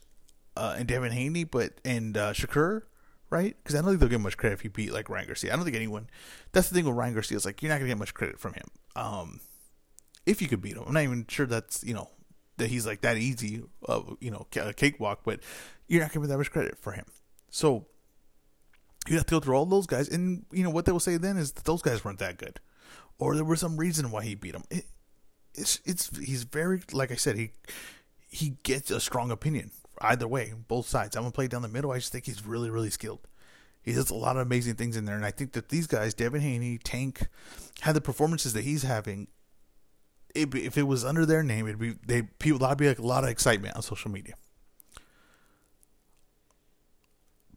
uh, 0.57 0.75
and 0.77 0.87
Devin 0.87 1.11
Haney, 1.11 1.43
but 1.43 1.73
and 1.85 2.17
uh, 2.17 2.33
Shakur, 2.33 2.83
right? 3.29 3.55
Because 3.61 3.75
I 3.75 3.79
don't 3.79 3.89
think 3.89 3.99
they'll 3.99 4.09
get 4.09 4.21
much 4.21 4.37
credit 4.37 4.55
if 4.55 4.61
he 4.61 4.67
beat 4.67 4.93
like 4.93 5.09
Ryan 5.09 5.27
Garcia. 5.27 5.53
I 5.53 5.55
don't 5.55 5.65
think 5.65 5.75
anyone. 5.75 6.09
That's 6.51 6.69
the 6.69 6.75
thing 6.75 6.85
with 6.85 6.95
Ryan 6.95 7.13
Garcia 7.13 7.37
is 7.37 7.45
like 7.45 7.61
you're 7.61 7.69
not 7.69 7.77
gonna 7.77 7.89
get 7.89 7.97
much 7.97 8.13
credit 8.13 8.39
from 8.39 8.53
him. 8.53 8.65
Um, 8.95 9.39
if 10.25 10.41
you 10.41 10.47
could 10.47 10.61
beat 10.61 10.75
him, 10.75 10.83
I'm 10.85 10.93
not 10.93 11.03
even 11.03 11.25
sure 11.27 11.45
that's 11.45 11.83
you 11.83 11.93
know 11.93 12.09
that 12.57 12.69
he's 12.69 12.85
like 12.85 13.01
that 13.01 13.17
easy, 13.17 13.63
uh, 13.87 14.01
you 14.19 14.31
know, 14.31 14.47
a 14.55 14.73
cakewalk. 14.73 15.21
But 15.23 15.39
you're 15.87 16.01
not 16.01 16.11
gonna 16.11 16.25
get 16.25 16.31
that 16.31 16.37
much 16.37 16.51
credit 16.51 16.77
for 16.77 16.91
him. 16.91 17.05
So 17.49 17.85
you 19.07 19.15
have 19.15 19.25
to 19.27 19.35
go 19.35 19.39
through 19.39 19.55
all 19.55 19.65
those 19.65 19.87
guys, 19.87 20.09
and 20.09 20.45
you 20.51 20.63
know 20.63 20.69
what 20.69 20.85
they 20.85 20.91
will 20.91 20.99
say 20.99 21.17
then 21.17 21.37
is 21.37 21.51
that 21.53 21.65
those 21.65 21.81
guys 21.81 22.03
weren't 22.03 22.19
that 22.19 22.37
good, 22.37 22.59
or 23.17 23.35
there 23.35 23.45
was 23.45 23.59
some 23.59 23.77
reason 23.77 24.11
why 24.11 24.23
he 24.23 24.35
beat 24.35 24.53
them. 24.53 24.63
It, 24.69 24.85
it's 25.55 25.81
it's 25.85 26.15
he's 26.17 26.43
very 26.43 26.81
like 26.91 27.11
I 27.11 27.15
said 27.15 27.35
he 27.35 27.51
he 28.29 28.57
gets 28.63 28.91
a 28.91 28.99
strong 28.99 29.31
opinion 29.31 29.71
either 30.01 30.27
way, 30.27 30.53
both 30.67 30.87
sides. 30.87 31.15
I'm 31.15 31.23
gonna 31.23 31.31
play 31.31 31.47
down 31.47 31.61
the 31.61 31.67
middle. 31.67 31.91
I 31.91 31.97
just 31.97 32.11
think 32.11 32.25
he's 32.25 32.45
really, 32.45 32.69
really 32.69 32.89
skilled. 32.89 33.27
He 33.81 33.93
does 33.93 34.09
a 34.09 34.15
lot 34.15 34.35
of 34.35 34.41
amazing 34.41 34.75
things 34.75 34.97
in 34.97 35.05
there, 35.05 35.15
and 35.15 35.25
I 35.25 35.31
think 35.31 35.53
that 35.53 35.69
these 35.69 35.87
guys, 35.87 36.13
Devin 36.13 36.41
Haney, 36.41 36.77
Tank, 36.77 37.27
had 37.81 37.95
the 37.95 38.01
performances 38.01 38.53
that 38.53 38.63
he's 38.63 38.83
having. 38.83 39.27
It, 40.35 40.53
if 40.53 40.77
it 40.77 40.83
was 40.83 41.03
under 41.03 41.25
their 41.25 41.41
name, 41.41 41.67
it'd 41.67 41.79
be 41.79 41.95
they 42.05 42.23
people. 42.23 42.59
That'd 42.59 42.77
be 42.77 42.87
like 42.87 42.99
a 42.99 43.05
lot 43.05 43.23
of 43.23 43.29
excitement 43.29 43.75
on 43.75 43.81
social 43.81 44.11
media. 44.11 44.35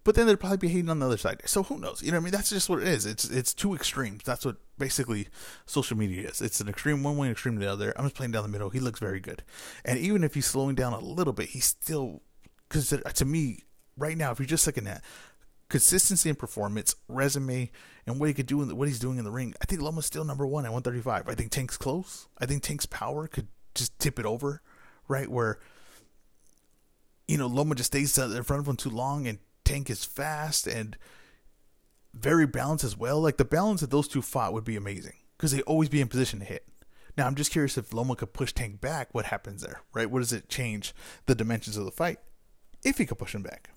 But 0.04 0.16
then 0.16 0.26
they'd 0.26 0.40
probably 0.40 0.56
be 0.56 0.68
hating 0.68 0.88
on 0.88 0.98
the 0.98 1.06
other 1.06 1.16
side. 1.16 1.42
So 1.44 1.62
who 1.62 1.78
knows? 1.78 2.02
You 2.02 2.10
know 2.10 2.16
what 2.16 2.22
I 2.22 2.24
mean? 2.24 2.32
That's 2.32 2.50
just 2.50 2.68
what 2.68 2.80
it 2.80 2.88
is. 2.88 3.06
It's 3.06 3.24
it's 3.24 3.54
two 3.54 3.74
extremes. 3.74 4.22
That's 4.24 4.44
what 4.44 4.56
basically 4.78 5.28
social 5.64 5.96
media 5.96 6.28
is. 6.28 6.40
It's 6.40 6.60
an 6.60 6.68
extreme 6.68 7.02
one 7.02 7.16
way, 7.16 7.30
extreme 7.30 7.56
the 7.56 7.70
other. 7.70 7.92
I'm 7.96 8.04
just 8.04 8.16
playing 8.16 8.32
down 8.32 8.42
the 8.42 8.48
middle. 8.48 8.70
He 8.70 8.80
looks 8.80 8.98
very 8.98 9.20
good, 9.20 9.44
and 9.84 9.98
even 9.98 10.24
if 10.24 10.34
he's 10.34 10.46
slowing 10.46 10.74
down 10.74 10.92
a 10.92 10.98
little 10.98 11.32
bit, 11.32 11.50
he's 11.50 11.66
still 11.66 12.22
because 12.72 12.94
to 13.14 13.24
me 13.26 13.64
right 13.98 14.16
now, 14.16 14.32
if 14.32 14.38
you're 14.38 14.46
just 14.46 14.66
looking 14.66 14.86
at 14.86 15.02
consistency 15.68 16.30
and 16.30 16.38
performance, 16.38 16.94
resume, 17.06 17.70
and 18.06 18.18
what 18.18 18.28
he 18.28 18.34
could 18.34 18.46
do 18.46 18.62
and 18.62 18.72
what 18.72 18.88
he's 18.88 18.98
doing 18.98 19.18
in 19.18 19.24
the 19.24 19.30
ring, 19.30 19.54
I 19.60 19.66
think 19.66 19.82
Loma's 19.82 20.06
still 20.06 20.24
number 20.24 20.46
one 20.46 20.64
at 20.64 20.72
135. 20.72 21.28
I 21.28 21.34
think 21.34 21.50
Tank's 21.50 21.76
close. 21.76 22.28
I 22.38 22.46
think 22.46 22.62
Tank's 22.62 22.86
power 22.86 23.26
could 23.26 23.48
just 23.74 23.98
tip 23.98 24.18
it 24.18 24.24
over, 24.24 24.62
right 25.06 25.28
where 25.28 25.58
you 27.28 27.36
know 27.36 27.46
Loma 27.46 27.74
just 27.74 27.92
stays 27.92 28.16
in 28.16 28.42
front 28.42 28.60
of 28.60 28.68
him 28.68 28.76
too 28.76 28.90
long, 28.90 29.26
and 29.26 29.38
Tank 29.64 29.90
is 29.90 30.04
fast 30.04 30.66
and 30.66 30.96
very 32.14 32.46
balanced 32.46 32.84
as 32.84 32.96
well. 32.96 33.20
Like 33.20 33.36
the 33.36 33.44
balance 33.44 33.82
that 33.82 33.90
those 33.90 34.08
two 34.08 34.22
fought 34.22 34.54
would 34.54 34.64
be 34.64 34.76
amazing 34.76 35.16
because 35.36 35.52
they 35.52 35.62
always 35.62 35.90
be 35.90 36.00
in 36.00 36.08
position 36.08 36.38
to 36.38 36.46
hit. 36.46 36.66
Now 37.18 37.26
I'm 37.26 37.34
just 37.34 37.52
curious 37.52 37.76
if 37.76 37.92
Loma 37.92 38.16
could 38.16 38.32
push 38.32 38.54
Tank 38.54 38.80
back. 38.80 39.08
What 39.12 39.26
happens 39.26 39.60
there, 39.60 39.82
right? 39.92 40.10
What 40.10 40.20
does 40.20 40.32
it 40.32 40.48
change 40.48 40.94
the 41.26 41.34
dimensions 41.34 41.76
of 41.76 41.84
the 41.84 41.90
fight? 41.90 42.18
If 42.84 42.98
he 42.98 43.06
could 43.06 43.18
push 43.18 43.34
him 43.34 43.42
back. 43.42 43.70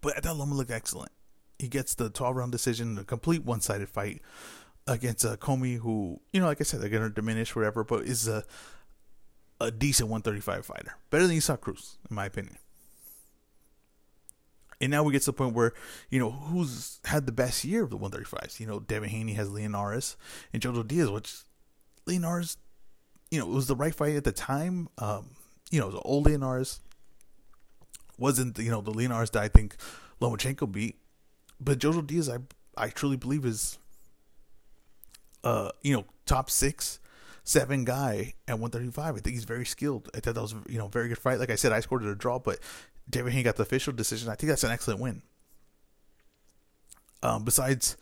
But 0.00 0.16
I 0.16 0.20
thought 0.20 0.36
Loma 0.36 0.54
looked 0.54 0.70
excellent. 0.70 1.12
He 1.58 1.68
gets 1.68 1.94
the 1.94 2.10
12 2.10 2.36
round 2.36 2.52
decision, 2.52 2.98
a 2.98 3.04
complete 3.04 3.44
one 3.44 3.60
sided 3.60 3.88
fight 3.88 4.20
against 4.86 5.24
uh, 5.24 5.36
Commey, 5.36 5.78
who, 5.78 6.20
you 6.32 6.40
know, 6.40 6.46
like 6.46 6.60
I 6.60 6.64
said, 6.64 6.80
they're 6.80 6.88
going 6.88 7.04
to 7.04 7.10
diminish 7.10 7.54
whatever, 7.54 7.84
but 7.84 8.04
is 8.04 8.26
a, 8.26 8.44
a 9.60 9.70
decent 9.70 10.08
135 10.08 10.66
fighter. 10.66 10.96
Better 11.10 11.26
than 11.26 11.36
Isaac 11.36 11.60
Cruz, 11.60 11.98
in 12.10 12.16
my 12.16 12.26
opinion. 12.26 12.58
And 14.80 14.90
now 14.90 15.04
we 15.04 15.12
get 15.12 15.22
to 15.22 15.26
the 15.26 15.32
point 15.32 15.54
where, 15.54 15.74
you 16.10 16.18
know, 16.18 16.32
who's 16.32 16.98
had 17.04 17.26
the 17.26 17.32
best 17.32 17.64
year 17.64 17.84
of 17.84 17.90
the 17.90 17.98
135s? 17.98 18.58
You 18.58 18.66
know, 18.66 18.80
Devin 18.80 19.10
Haney 19.10 19.34
has 19.34 19.48
Linares 19.48 20.16
and 20.52 20.60
Jojo 20.60 20.86
Diaz, 20.86 21.08
which 21.08 21.44
Linares, 22.04 22.56
you 23.30 23.38
know, 23.38 23.46
it 23.48 23.54
was 23.54 23.68
the 23.68 23.76
right 23.76 23.94
fight 23.94 24.16
at 24.16 24.24
the 24.24 24.32
time. 24.32 24.88
Um, 24.98 25.30
you 25.72 25.80
know, 25.80 25.90
the 25.90 25.98
old 26.00 26.26
Linares 26.26 26.80
wasn't, 28.18 28.58
you 28.58 28.70
know, 28.70 28.82
the 28.82 28.92
Linares 28.92 29.30
that 29.30 29.42
I 29.42 29.48
think 29.48 29.74
Lomachenko 30.20 30.70
beat. 30.70 30.96
But 31.58 31.78
Jojo 31.78 32.06
Diaz, 32.06 32.28
I 32.28 32.38
I 32.76 32.90
truly 32.90 33.16
believe 33.16 33.44
is, 33.44 33.78
uh, 35.42 35.70
you 35.80 35.94
know, 35.94 36.04
top 36.26 36.50
six, 36.50 37.00
seven 37.42 37.84
guy 37.84 38.34
at 38.46 38.58
135. 38.58 39.16
I 39.16 39.18
think 39.18 39.34
he's 39.34 39.44
very 39.44 39.64
skilled. 39.64 40.10
I 40.14 40.20
thought 40.20 40.34
that 40.34 40.42
was, 40.42 40.54
you 40.68 40.78
know, 40.78 40.88
very 40.88 41.08
good 41.08 41.18
fight. 41.18 41.38
Like 41.38 41.50
I 41.50 41.56
said, 41.56 41.72
I 41.72 41.80
scored 41.80 42.04
a 42.04 42.14
draw, 42.14 42.38
but 42.38 42.58
David 43.08 43.32
Haney 43.32 43.42
got 43.42 43.56
the 43.56 43.62
official 43.62 43.92
decision. 43.92 44.28
I 44.28 44.34
think 44.34 44.48
that's 44.48 44.64
an 44.64 44.70
excellent 44.70 45.00
win. 45.00 45.22
Um, 47.22 47.44
besides 47.44 47.96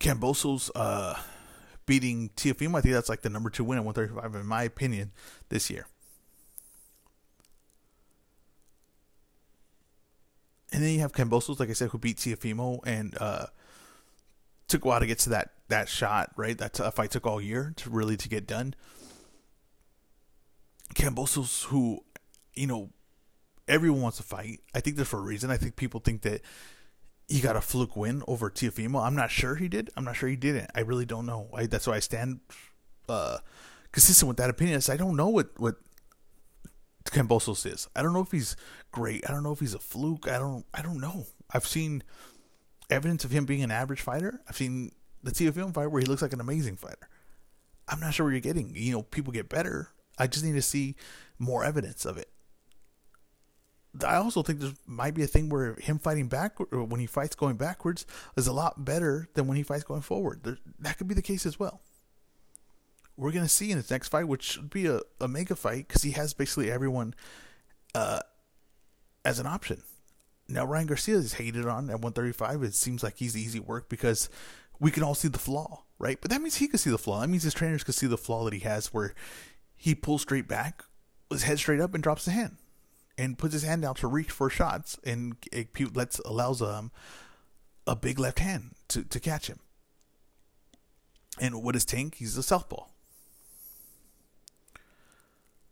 Kambosos 0.00 0.70
uh, 0.74 1.14
beating 1.86 2.30
Teofimo, 2.30 2.78
I 2.78 2.80
think 2.80 2.94
that's 2.94 3.08
like 3.08 3.22
the 3.22 3.30
number 3.30 3.50
two 3.50 3.64
win 3.64 3.78
at 3.78 3.84
135, 3.84 4.40
in 4.40 4.46
my 4.46 4.64
opinion, 4.64 5.12
this 5.48 5.70
year. 5.70 5.86
And 10.76 10.84
then 10.84 10.92
you 10.92 11.00
have 11.00 11.12
Kambosos, 11.12 11.58
like 11.58 11.70
I 11.70 11.72
said, 11.72 11.88
who 11.88 11.96
beat 11.98 12.18
Teofimo 12.18 12.80
and 12.84 13.16
uh, 13.18 13.46
took 14.68 14.84
a 14.84 14.88
while 14.88 15.00
to 15.00 15.06
get 15.06 15.18
to 15.20 15.30
that 15.30 15.52
that 15.68 15.88
shot, 15.88 16.32
right? 16.36 16.56
That 16.58 16.76
fight 16.94 17.10
took 17.10 17.26
all 17.26 17.40
year 17.40 17.72
to 17.76 17.88
really 17.88 18.18
to 18.18 18.28
get 18.28 18.46
done. 18.46 18.74
Kambosos, 20.94 21.64
who, 21.64 22.04
you 22.52 22.66
know, 22.66 22.90
everyone 23.66 24.02
wants 24.02 24.18
to 24.18 24.22
fight. 24.22 24.60
I 24.74 24.80
think 24.80 24.96
that's 24.96 25.08
for 25.08 25.18
a 25.18 25.22
reason. 25.22 25.50
I 25.50 25.56
think 25.56 25.76
people 25.76 25.98
think 25.98 26.20
that 26.22 26.42
he 27.26 27.40
got 27.40 27.56
a 27.56 27.62
fluke 27.62 27.96
win 27.96 28.22
over 28.28 28.50
Teofimo. 28.50 29.02
I'm 29.02 29.16
not 29.16 29.30
sure 29.30 29.54
he 29.54 29.68
did. 29.68 29.88
I'm 29.96 30.04
not 30.04 30.16
sure 30.16 30.28
he 30.28 30.36
didn't. 30.36 30.70
I 30.74 30.80
really 30.80 31.06
don't 31.06 31.24
know. 31.24 31.48
I, 31.54 31.64
that's 31.64 31.86
why 31.86 31.96
I 31.96 32.00
stand 32.00 32.40
uh, 33.08 33.38
consistent 33.92 34.28
with 34.28 34.36
that 34.36 34.50
opinion. 34.50 34.76
Is 34.76 34.90
I 34.90 34.98
don't 34.98 35.16
know 35.16 35.28
what 35.28 35.58
what 35.58 35.76
Kambosos 37.10 37.70
is. 37.70 37.88
I 37.94 38.02
don't 38.02 38.12
know 38.12 38.20
if 38.20 38.30
he's 38.30 38.56
great. 38.92 39.28
I 39.28 39.32
don't 39.32 39.42
know 39.42 39.52
if 39.52 39.60
he's 39.60 39.74
a 39.74 39.78
fluke. 39.78 40.28
I 40.28 40.38
don't. 40.38 40.64
I 40.74 40.82
don't 40.82 41.00
know. 41.00 41.26
I've 41.52 41.66
seen 41.66 42.02
evidence 42.90 43.24
of 43.24 43.30
him 43.30 43.44
being 43.44 43.62
an 43.62 43.70
average 43.70 44.00
fighter. 44.00 44.40
I've 44.48 44.56
seen 44.56 44.92
the 45.22 45.30
Teofimo 45.30 45.72
fight 45.72 45.90
where 45.90 46.00
he 46.00 46.06
looks 46.06 46.22
like 46.22 46.32
an 46.32 46.40
amazing 46.40 46.76
fighter. 46.76 47.08
I'm 47.88 48.00
not 48.00 48.14
sure 48.14 48.26
where 48.26 48.32
you're 48.32 48.40
getting. 48.40 48.72
You 48.74 48.92
know, 48.92 49.02
people 49.02 49.32
get 49.32 49.48
better. 49.48 49.90
I 50.18 50.26
just 50.26 50.44
need 50.44 50.54
to 50.54 50.62
see 50.62 50.96
more 51.38 51.64
evidence 51.64 52.04
of 52.04 52.16
it. 52.16 52.30
I 54.04 54.16
also 54.16 54.42
think 54.42 54.60
there 54.60 54.72
might 54.86 55.14
be 55.14 55.22
a 55.22 55.26
thing 55.26 55.48
where 55.48 55.74
him 55.76 55.98
fighting 55.98 56.28
back 56.28 56.54
when 56.70 57.00
he 57.00 57.06
fights 57.06 57.34
going 57.34 57.56
backwards 57.56 58.04
is 58.36 58.46
a 58.46 58.52
lot 58.52 58.84
better 58.84 59.28
than 59.34 59.46
when 59.46 59.56
he 59.56 59.62
fights 59.62 59.84
going 59.84 60.02
forward. 60.02 60.40
There, 60.42 60.58
that 60.80 60.98
could 60.98 61.08
be 61.08 61.14
the 61.14 61.22
case 61.22 61.46
as 61.46 61.58
well. 61.58 61.80
We're 63.16 63.32
gonna 63.32 63.48
see 63.48 63.70
in 63.70 63.76
his 63.78 63.90
next 63.90 64.08
fight, 64.08 64.28
which 64.28 64.42
should 64.42 64.70
be 64.70 64.86
a, 64.86 65.00
a 65.20 65.28
mega 65.28 65.56
fight 65.56 65.88
because 65.88 66.02
he 66.02 66.12
has 66.12 66.34
basically 66.34 66.70
everyone 66.70 67.14
uh, 67.94 68.20
as 69.24 69.38
an 69.38 69.46
option. 69.46 69.82
Now 70.48 70.64
Ryan 70.64 70.86
Garcia 70.86 71.16
is 71.16 71.34
hated 71.34 71.66
on 71.66 71.90
at 71.90 72.00
135. 72.00 72.62
It 72.62 72.74
seems 72.74 73.02
like 73.02 73.16
he's 73.16 73.36
easy 73.36 73.58
work 73.58 73.88
because 73.88 74.28
we 74.78 74.90
can 74.90 75.02
all 75.02 75.14
see 75.14 75.28
the 75.28 75.38
flaw, 75.38 75.84
right? 75.98 76.18
But 76.20 76.30
that 76.30 76.40
means 76.40 76.56
he 76.56 76.68
can 76.68 76.78
see 76.78 76.90
the 76.90 76.98
flaw. 76.98 77.20
That 77.20 77.28
means 77.28 77.42
his 77.42 77.54
trainers 77.54 77.82
can 77.82 77.94
see 77.94 78.06
the 78.06 78.18
flaw 78.18 78.44
that 78.44 78.52
he 78.52 78.60
has, 78.60 78.92
where 78.92 79.14
he 79.76 79.94
pulls 79.94 80.22
straight 80.22 80.46
back, 80.46 80.84
his 81.30 81.44
head 81.44 81.58
straight 81.58 81.80
up, 81.80 81.94
and 81.94 82.02
drops 82.02 82.26
the 82.26 82.30
hand 82.30 82.58
and 83.18 83.38
puts 83.38 83.54
his 83.54 83.62
hand 83.62 83.84
out 83.84 83.96
to 83.96 84.06
reach 84.06 84.30
for 84.30 84.50
shots, 84.50 84.98
and 85.04 85.36
it 85.50 85.96
lets 85.96 86.18
allows 86.20 86.60
um 86.60 86.90
a 87.86 87.96
big 87.96 88.18
left 88.18 88.38
hand 88.38 88.72
to 88.88 89.02
to 89.04 89.20
catch 89.20 89.48
him. 89.48 89.60
And 91.40 91.62
what 91.62 91.76
is 91.76 91.84
Tank? 91.84 92.16
He's 92.16 92.36
a 92.36 92.42
southpaw. 92.42 92.84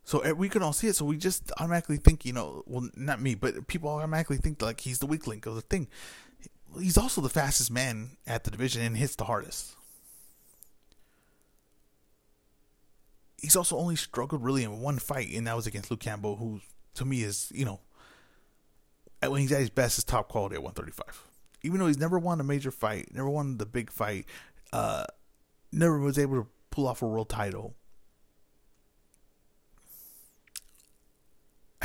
So 0.04 0.20
eh, 0.20 0.32
we 0.32 0.48
can 0.48 0.62
all 0.62 0.72
see 0.72 0.88
it. 0.88 0.96
So 0.96 1.04
we 1.04 1.16
just 1.16 1.50
automatically 1.58 1.96
think, 1.96 2.24
you 2.24 2.32
know, 2.32 2.62
well, 2.66 2.88
not 2.94 3.20
me, 3.20 3.34
but 3.34 3.66
people 3.66 3.88
automatically 3.88 4.36
think 4.36 4.60
like 4.62 4.80
he's 4.80 4.98
the 4.98 5.06
weak 5.06 5.26
link 5.26 5.46
of 5.46 5.54
the 5.54 5.62
thing. 5.62 5.88
He's 6.78 6.98
also 6.98 7.20
the 7.20 7.28
fastest 7.28 7.70
man 7.70 8.16
at 8.26 8.44
the 8.44 8.50
division 8.50 8.82
and 8.82 8.96
hits 8.96 9.16
the 9.16 9.24
hardest. 9.24 9.76
He's 13.40 13.56
also 13.56 13.76
only 13.76 13.96
struggled 13.96 14.42
really 14.42 14.64
in 14.64 14.80
one 14.80 14.98
fight, 14.98 15.30
and 15.32 15.46
that 15.46 15.56
was 15.56 15.66
against 15.66 15.90
Luke 15.90 16.00
Campbell, 16.00 16.36
who 16.36 16.60
to 16.94 17.04
me 17.04 17.22
is, 17.22 17.52
you 17.54 17.64
know, 17.64 17.80
when 19.20 19.40
he's 19.40 19.52
at 19.52 19.60
his 19.60 19.70
best, 19.70 19.98
is 19.98 20.04
top 20.04 20.28
quality 20.28 20.56
at 20.56 20.62
135. 20.62 21.22
Even 21.62 21.80
though 21.80 21.86
he's 21.86 21.98
never 21.98 22.18
won 22.18 22.40
a 22.40 22.44
major 22.44 22.70
fight, 22.70 23.08
never 23.12 23.28
won 23.28 23.58
the 23.58 23.66
big 23.66 23.90
fight, 23.90 24.26
uh, 24.72 25.04
never 25.72 25.98
was 25.98 26.18
able 26.18 26.42
to 26.42 26.48
pull 26.70 26.86
off 26.86 27.02
a 27.02 27.06
world 27.06 27.28
title. 27.28 27.74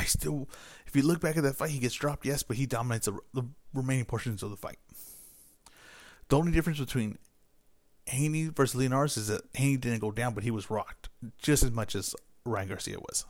I 0.00 0.04
still, 0.04 0.48
if 0.86 0.96
you 0.96 1.02
look 1.02 1.20
back 1.20 1.36
at 1.36 1.42
that 1.42 1.56
fight, 1.56 1.70
he 1.70 1.78
gets 1.78 1.94
dropped, 1.94 2.24
yes, 2.24 2.42
but 2.42 2.56
he 2.56 2.64
dominates 2.64 3.04
the, 3.04 3.18
the 3.34 3.42
remaining 3.74 4.06
portions 4.06 4.42
of 4.42 4.50
the 4.50 4.56
fight. 4.56 4.78
The 6.28 6.38
only 6.38 6.52
difference 6.52 6.78
between 6.78 7.18
Haney 8.06 8.46
versus 8.46 8.76
Linares 8.76 9.18
is 9.18 9.28
that 9.28 9.42
Haney 9.54 9.76
didn't 9.76 9.98
go 9.98 10.10
down, 10.10 10.32
but 10.32 10.42
he 10.42 10.50
was 10.50 10.70
rocked 10.70 11.10
just 11.38 11.62
as 11.62 11.70
much 11.70 11.94
as 11.94 12.14
Ryan 12.46 12.68
Garcia 12.68 12.98
was. 12.98 13.26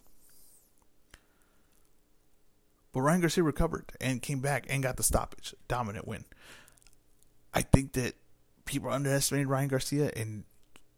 But 2.93 3.01
Ryan 3.01 3.21
Garcia 3.21 3.43
recovered 3.43 3.93
and 4.01 4.23
came 4.23 4.41
back 4.41 4.67
and 4.69 4.83
got 4.83 4.97
the 4.97 5.03
stoppage. 5.03 5.55
Dominant 5.67 6.07
win. 6.07 6.25
I 7.53 7.63
think 7.63 7.95
that 7.95 8.15
people 8.65 8.91
are 8.91 8.93
underestimating 8.93 9.49
Ryan 9.49 9.69
Garcia 9.69 10.13
and 10.15 10.45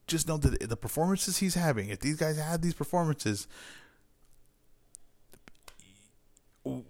just 0.07 0.29
know 0.29 0.37
that 0.37 0.69
the 0.69 0.77
performances 0.77 1.39
he's 1.39 1.55
having, 1.55 1.89
if 1.89 2.01
these 2.01 2.17
guys 2.17 2.37
had 2.37 2.61
these 2.61 2.75
performances, 2.75 3.47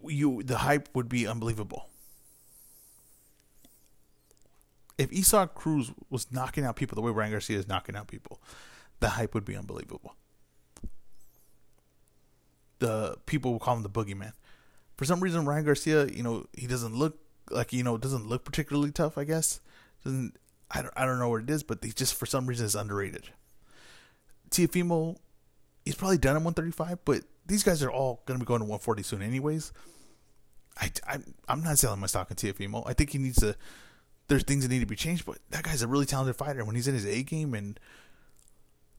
you 0.06 0.42
the 0.42 0.58
hype 0.58 0.88
would 0.94 1.08
be 1.08 1.26
unbelievable. 1.26 1.88
If 4.98 5.12
Isaac 5.12 5.54
Cruz 5.54 5.90
was 6.11 6.30
knocking 6.30 6.64
out 6.64 6.76
people 6.76 6.96
the 6.96 7.02
way 7.02 7.11
Ryan 7.11 7.32
Garcia 7.32 7.58
is 7.58 7.66
knocking 7.66 7.96
out 7.96 8.08
people, 8.08 8.40
the 9.00 9.11
hype 9.11 9.35
would 9.35 9.44
be 9.44 9.56
unbelievable. 9.56 10.14
The 12.78 13.16
people 13.26 13.52
will 13.52 13.58
call 13.58 13.76
him 13.76 13.82
the 13.82 13.90
boogeyman 13.90 14.32
for 15.02 15.06
some 15.06 15.20
reason 15.20 15.44
Ryan 15.46 15.64
Garcia, 15.64 16.06
you 16.06 16.22
know, 16.22 16.46
he 16.56 16.68
doesn't 16.68 16.94
look 16.94 17.18
like 17.50 17.72
you 17.72 17.82
know 17.82 17.98
doesn't 17.98 18.28
look 18.28 18.44
particularly 18.44 18.92
tough. 18.92 19.18
I 19.18 19.24
guess 19.24 19.58
doesn't 20.04 20.37
I 20.70 20.82
don't 20.82 20.94
I 20.96 21.04
don't 21.04 21.18
know 21.18 21.28
what 21.28 21.42
it 21.42 21.50
is, 21.50 21.62
but 21.62 21.82
he 21.82 21.90
just 21.90 22.14
for 22.14 22.24
some 22.26 22.46
reason 22.46 22.66
is 22.66 22.76
underrated. 22.76 23.30
Teofimo, 24.50 25.16
he's 25.85 25.94
probably 25.94 26.18
done 26.18 26.37
at 26.37 26.42
135, 26.42 27.04
but 27.04 27.24
these 27.46 27.62
guys 27.62 27.83
are 27.83 27.90
all 27.90 28.22
going 28.26 28.38
to 28.38 28.44
be 28.44 28.48
going 28.48 28.61
to 28.61 28.64
140 28.64 29.02
soon, 29.02 29.22
anyways. 29.22 29.72
I, 30.81 30.90
I 31.07 31.18
I'm 31.48 31.62
not 31.62 31.78
selling 31.78 32.00
my 32.00 32.07
stock 32.07 32.31
in 32.31 32.37
Teofimo. 32.37 32.83
I 32.87 32.92
think 32.92 33.11
he 33.11 33.18
needs 33.18 33.38
to. 33.40 33.57
There's 34.28 34.44
things 34.44 34.62
that 34.66 34.72
need 34.72 34.81
to 34.81 34.87
be 34.87 34.96
changed, 34.96 35.26
but 35.26 35.38
that 35.50 35.64
guy's 35.64 35.83
a 35.83 35.88
really 35.88 36.07
talented 36.07 36.37
fighter. 36.37 36.64
When 36.64 36.76
he's 36.76 36.88
in 36.88 36.94
his 36.94 37.05
A 37.05 37.22
game 37.22 37.55
and 37.55 37.78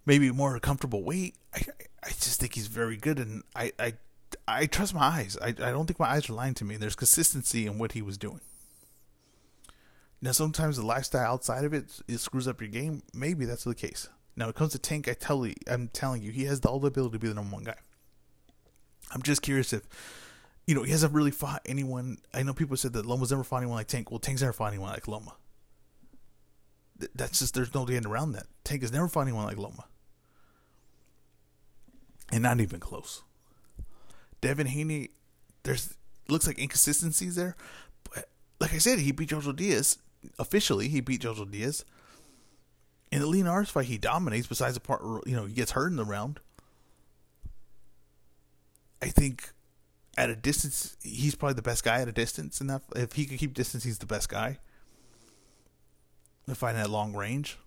maybe 0.06 0.29
more 0.32 0.60
comfortable 0.60 1.03
weight, 1.03 1.36
I 1.53 1.63
I 2.03 2.10
just 2.10 2.39
think 2.39 2.53
he's 2.56 2.67
very 2.67 2.97
good, 2.97 3.19
and 3.19 3.43
I 3.56 3.71
I 3.79 3.93
I 4.47 4.65
trust 4.65 4.93
my 4.93 5.01
eyes. 5.01 5.38
I, 5.41 5.47
I 5.47 5.71
don't 5.71 5.86
think 5.86 5.99
my 5.99 6.10
eyes 6.10 6.29
are 6.29 6.34
lying 6.34 6.53
to 6.56 6.65
me. 6.65 6.77
There's 6.77 6.95
consistency 6.95 7.65
in 7.65 7.77
what 7.77 7.93
he 7.93 8.01
was 8.01 8.17
doing. 8.17 8.41
Now, 10.21 10.32
sometimes 10.32 10.77
the 10.77 10.86
lifestyle 10.86 11.34
outside 11.34 11.65
of 11.65 11.73
it, 11.73 11.86
it 12.08 12.19
screws 12.19 12.47
up 12.47 12.62
your 12.62 12.69
game. 12.69 13.03
Maybe 13.13 13.43
that's 13.43 13.65
the 13.65 13.75
case. 13.75 14.08
Now, 14.38 14.45
when 14.45 14.51
it 14.51 14.56
comes 14.56 14.71
to 14.71 14.79
Tank, 14.79 15.10
I 15.10 15.13
tell 15.13 15.45
you, 15.45 15.53
I'm 15.67 15.89
telling 15.89 16.21
you, 16.21 16.32
he 16.32 16.45
has 16.45 16.62
all 16.62 16.79
the 16.79 16.88
ability 16.88 17.13
to 17.13 17.19
be 17.19 17.27
the 17.27 17.34
number 17.34 17.53
one 17.53 17.65
guy. 17.65 17.75
I'm 19.11 19.21
just 19.21 19.41
curious 19.41 19.73
if, 19.73 19.83
you 20.65 20.75
know, 20.75 20.83
he 20.83 20.91
hasn't 20.91 21.13
really 21.13 21.31
fought 21.31 21.61
anyone. 21.65 22.17
I 22.33 22.43
know 22.43 22.53
people 22.53 22.77
said 22.77 22.93
that 22.93 23.05
Loma's 23.05 23.31
never 23.31 23.43
fought 23.43 23.57
anyone 23.57 23.75
like 23.75 23.87
Tank. 23.87 24.11
Well, 24.11 24.19
Tank's 24.19 24.41
never 24.41 24.53
fought 24.53 24.71
anyone 24.71 24.91
like 24.91 25.07
Loma. 25.07 25.35
That's 27.15 27.39
just, 27.39 27.53
there's 27.53 27.73
no 27.73 27.85
getting 27.85 28.09
around 28.09 28.31
that. 28.33 28.47
Tank 28.63 28.81
has 28.81 28.91
never 28.91 29.07
fought 29.07 29.21
anyone 29.21 29.45
like 29.45 29.57
Loma. 29.57 29.85
And 32.31 32.43
not 32.43 32.59
even 32.59 32.79
close. 32.79 33.23
Devin 34.41 34.67
Haney, 34.67 35.09
there's 35.63 35.95
looks 36.29 36.47
like 36.47 36.57
inconsistencies 36.57 37.35
there. 37.35 37.55
But 38.03 38.29
like 38.59 38.73
I 38.73 38.77
said, 38.77 38.99
he 38.99 39.11
beat 39.11 39.29
Jojo 39.29 39.55
Diaz 39.55 39.97
officially. 40.39 40.87
He 40.87 41.01
beat 41.01 41.21
Jojo 41.21 41.49
Diaz. 41.49 41.85
In 43.11 43.19
the 43.19 43.27
Linares 43.27 43.69
fight, 43.69 43.85
he 43.85 43.97
dominates. 43.97 44.47
Besides 44.47 44.73
the 44.73 44.79
part, 44.79 45.01
you 45.27 45.35
know, 45.35 45.45
he 45.45 45.53
gets 45.53 45.71
hurt 45.71 45.91
in 45.91 45.97
the 45.97 46.05
round. 46.05 46.39
I 49.03 49.09
think 49.09 49.49
at 50.17 50.29
a 50.29 50.35
distance, 50.35 50.95
he's 51.01 51.35
probably 51.35 51.55
the 51.55 51.61
best 51.61 51.83
guy 51.83 52.01
at 52.01 52.07
a 52.07 52.11
distance. 52.11 52.61
Enough 52.61 52.83
if 52.95 53.13
he 53.13 53.25
can 53.25 53.37
keep 53.37 53.53
distance, 53.53 53.83
he's 53.83 53.99
the 53.99 54.05
best 54.05 54.29
guy. 54.29 54.59
Fighting 56.53 56.81
at 56.81 56.89
long 56.89 57.15
range. 57.15 57.57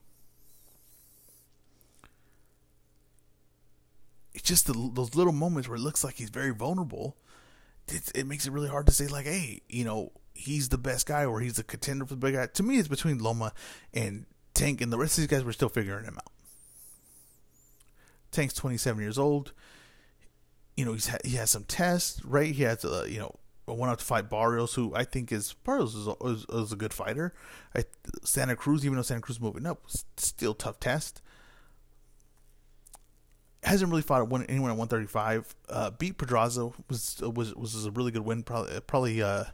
it's 4.37 4.46
just 4.46 4.66
the, 4.66 4.90
those 4.92 5.14
little 5.14 5.33
moments 5.33 5.66
where 5.66 5.77
it 5.77 5.81
looks 5.81 6.05
like 6.05 6.16
he's 6.16 6.29
very 6.29 6.51
vulnerable. 6.51 7.16
It, 7.88 8.12
it 8.14 8.27
makes 8.27 8.46
it 8.46 8.53
really 8.53 8.68
hard 8.68 8.85
to 8.87 8.92
say 8.92 9.07
like, 9.07 9.25
hey, 9.25 9.62
you 9.66 9.83
know, 9.83 10.12
he's 10.35 10.68
the 10.68 10.77
best 10.77 11.07
guy 11.07 11.25
or 11.25 11.40
he's 11.40 11.55
the 11.55 11.64
contender 11.64 12.05
for 12.05 12.14
the 12.14 12.20
big 12.20 12.35
guy. 12.35 12.46
To 12.46 12.62
me, 12.62 12.79
it's 12.79 12.87
between 12.87 13.18
Loma 13.18 13.55
and 13.94 14.27
Tank, 14.53 14.83
and 14.83 14.92
the 14.92 14.99
rest 14.99 15.16
of 15.16 15.22
these 15.22 15.29
guys 15.29 15.42
were 15.42 15.55
still 15.55 15.70
figuring 15.70 16.05
him 16.05 16.18
out. 16.18 16.31
Tank's 18.31 18.53
27 18.53 19.03
years 19.03 19.18
old. 19.18 19.53
You 20.77 20.85
know, 20.85 20.93
he's 20.93 21.09
ha- 21.09 21.19
he 21.25 21.37
has 21.37 21.51
some 21.51 21.65
tests, 21.65 22.25
right? 22.25 22.55
He 22.55 22.62
has, 22.65 22.85
uh, 22.85 23.07
you 23.09 23.19
know, 23.19 23.35
went 23.67 23.91
out 23.91 23.99
to 23.99 24.05
fight 24.05 24.29
Barrios, 24.29 24.75
who 24.75 24.95
I 24.95 25.05
think 25.05 25.33
is 25.33 25.55
Barrios 25.65 25.95
is, 25.95 26.09
is, 26.25 26.47
is 26.51 26.73
a 26.73 26.77
good 26.77 26.93
fighter. 26.93 27.33
I, 27.75 27.85
Santa 28.23 28.57
Cruz, 28.57 28.85
even 28.85 28.97
though 28.97 29.03
Santa 29.03 29.23
Cruz 29.23 29.41
moving 29.41 29.67
up, 29.67 29.83
still 30.17 30.55
tough 30.55 30.79
test 30.79 31.23
hasn't 33.67 33.91
really 33.91 34.03
fought 34.03 34.23
anyone 34.49 34.71
at 34.71 34.77
135. 34.77 35.55
Uh, 35.69 35.91
beat 35.91 36.17
Pedraza 36.17 36.71
was 36.89 37.21
was 37.21 37.55
was 37.55 37.85
a 37.85 37.91
really 37.91 38.12
good 38.12 38.25
win. 38.25 38.43
Probably 38.43 38.81
probably 38.81 39.23
uh, 39.23 39.45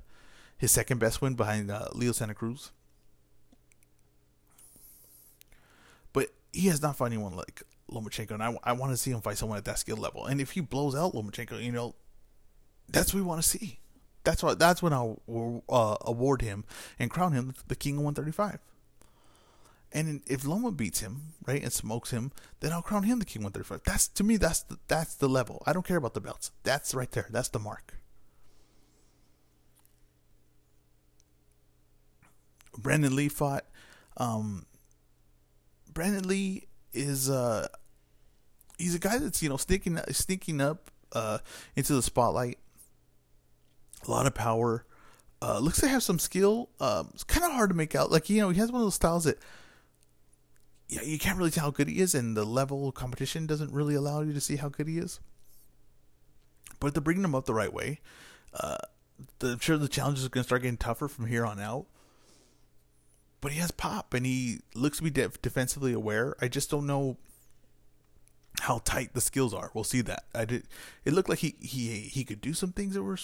his 0.56 0.70
second 0.70 0.98
best 0.98 1.22
win 1.22 1.34
behind 1.34 1.70
uh, 1.70 1.88
Leo 1.94 2.12
Santa 2.12 2.34
Cruz. 2.34 2.70
But 6.12 6.28
he 6.52 6.68
has 6.68 6.82
not 6.82 6.96
fought 6.96 7.06
anyone 7.06 7.34
like 7.34 7.62
Lomachenko, 7.92 8.32
and 8.32 8.42
I, 8.42 8.56
I 8.64 8.72
want 8.72 8.92
to 8.92 8.96
see 8.96 9.10
him 9.10 9.20
fight 9.20 9.38
someone 9.38 9.58
at 9.58 9.64
that 9.66 9.78
skill 9.78 9.96
level. 9.96 10.26
And 10.26 10.40
if 10.40 10.52
he 10.52 10.60
blows 10.60 10.94
out 10.94 11.14
Lomachenko, 11.14 11.62
you 11.62 11.72
know, 11.72 11.94
that's 12.88 13.12
what 13.12 13.20
we 13.20 13.26
want 13.26 13.42
to 13.42 13.48
see. 13.48 13.78
That's 14.24 14.42
what 14.42 14.58
that's 14.58 14.82
when 14.82 14.92
I'll 14.92 15.20
uh, 15.68 15.96
award 16.02 16.42
him 16.42 16.64
and 16.98 17.10
crown 17.10 17.32
him 17.32 17.54
the 17.66 17.74
king 17.74 17.94
of 17.94 18.04
135. 18.04 18.60
And 19.94 20.22
if 20.26 20.46
Loma 20.46 20.72
beats 20.72 21.00
him, 21.00 21.34
right, 21.46 21.62
and 21.62 21.72
smokes 21.72 22.10
him, 22.10 22.32
then 22.60 22.72
I'll 22.72 22.82
crown 22.82 23.02
him 23.02 23.18
the 23.18 23.26
King 23.26 23.42
135. 23.42 23.82
That's 23.84 24.08
to 24.08 24.24
me, 24.24 24.38
that's 24.38 24.62
the, 24.62 24.78
that's 24.88 25.14
the 25.14 25.28
level. 25.28 25.62
I 25.66 25.72
don't 25.72 25.86
care 25.86 25.98
about 25.98 26.14
the 26.14 26.20
belts. 26.20 26.50
That's 26.62 26.94
right 26.94 27.10
there. 27.10 27.26
That's 27.30 27.48
the 27.48 27.58
mark. 27.58 27.94
Brandon 32.78 33.14
Lee 33.14 33.28
fought. 33.28 33.66
Um, 34.16 34.64
Brandon 35.92 36.26
Lee 36.26 36.68
is 36.94 37.28
uh, 37.28 37.68
he's 38.82 38.94
a 38.94 38.98
guy 38.98 39.18
that's 39.18 39.42
you 39.42 39.48
know 39.48 39.56
sneaking 39.56 39.98
sneaking 40.10 40.60
up 40.60 40.90
uh, 41.12 41.38
into 41.76 41.94
the 41.94 42.02
spotlight. 42.02 42.58
A 44.06 44.10
lot 44.10 44.26
of 44.26 44.34
power. 44.34 44.84
Uh, 45.40 45.58
looks 45.58 45.80
to 45.80 45.88
have 45.88 46.02
some 46.02 46.18
skill. 46.18 46.68
Um, 46.78 47.10
it's 47.14 47.24
kind 47.24 47.44
of 47.44 47.52
hard 47.52 47.70
to 47.70 47.76
make 47.76 47.94
out. 47.94 48.10
Like 48.10 48.28
you 48.28 48.40
know, 48.40 48.50
he 48.50 48.58
has 48.58 48.70
one 48.70 48.80
of 48.80 48.86
those 48.86 48.94
styles 48.94 49.24
that 49.24 49.38
yeah, 50.88 51.02
you 51.02 51.18
can't 51.18 51.38
really 51.38 51.50
tell 51.50 51.64
how 51.64 51.70
good 51.70 51.88
he 51.88 52.00
is, 52.00 52.14
and 52.14 52.36
the 52.36 52.44
level 52.44 52.88
of 52.88 52.94
competition 52.94 53.46
doesn't 53.46 53.72
really 53.72 53.94
allow 53.94 54.20
you 54.20 54.32
to 54.32 54.40
see 54.40 54.56
how 54.56 54.68
good 54.68 54.88
he 54.88 54.98
is. 54.98 55.20
But 56.80 56.94
they're 56.94 57.00
bringing 57.00 57.24
him 57.24 57.34
up 57.34 57.46
the 57.46 57.54
right 57.54 57.72
way. 57.72 58.00
Uh, 58.52 58.78
the, 59.38 59.52
I'm 59.52 59.58
sure 59.60 59.78
the 59.78 59.88
challenges 59.88 60.26
are 60.26 60.28
going 60.28 60.42
to 60.42 60.48
start 60.48 60.62
getting 60.62 60.76
tougher 60.76 61.08
from 61.08 61.26
here 61.26 61.46
on 61.46 61.60
out. 61.60 61.86
But 63.40 63.52
he 63.52 63.58
has 63.60 63.70
pop, 63.70 64.14
and 64.14 64.26
he 64.26 64.60
looks 64.74 64.98
to 64.98 65.04
be 65.04 65.10
de- 65.10 65.28
defensively 65.40 65.92
aware. 65.92 66.36
I 66.40 66.48
just 66.48 66.70
don't 66.70 66.86
know 66.86 67.16
how 68.62 68.80
tight 68.84 69.12
the 69.12 69.20
skills 69.20 69.52
are. 69.52 69.72
We'll 69.74 69.82
see 69.82 70.02
that. 70.02 70.24
I 70.32 70.44
did. 70.44 70.68
It 71.04 71.12
looked 71.12 71.28
like 71.28 71.40
he 71.40 71.56
he 71.60 72.02
he 72.02 72.22
could 72.22 72.40
do 72.40 72.54
some 72.54 72.70
things 72.70 72.94
that 72.94 73.02
were, 73.02 73.18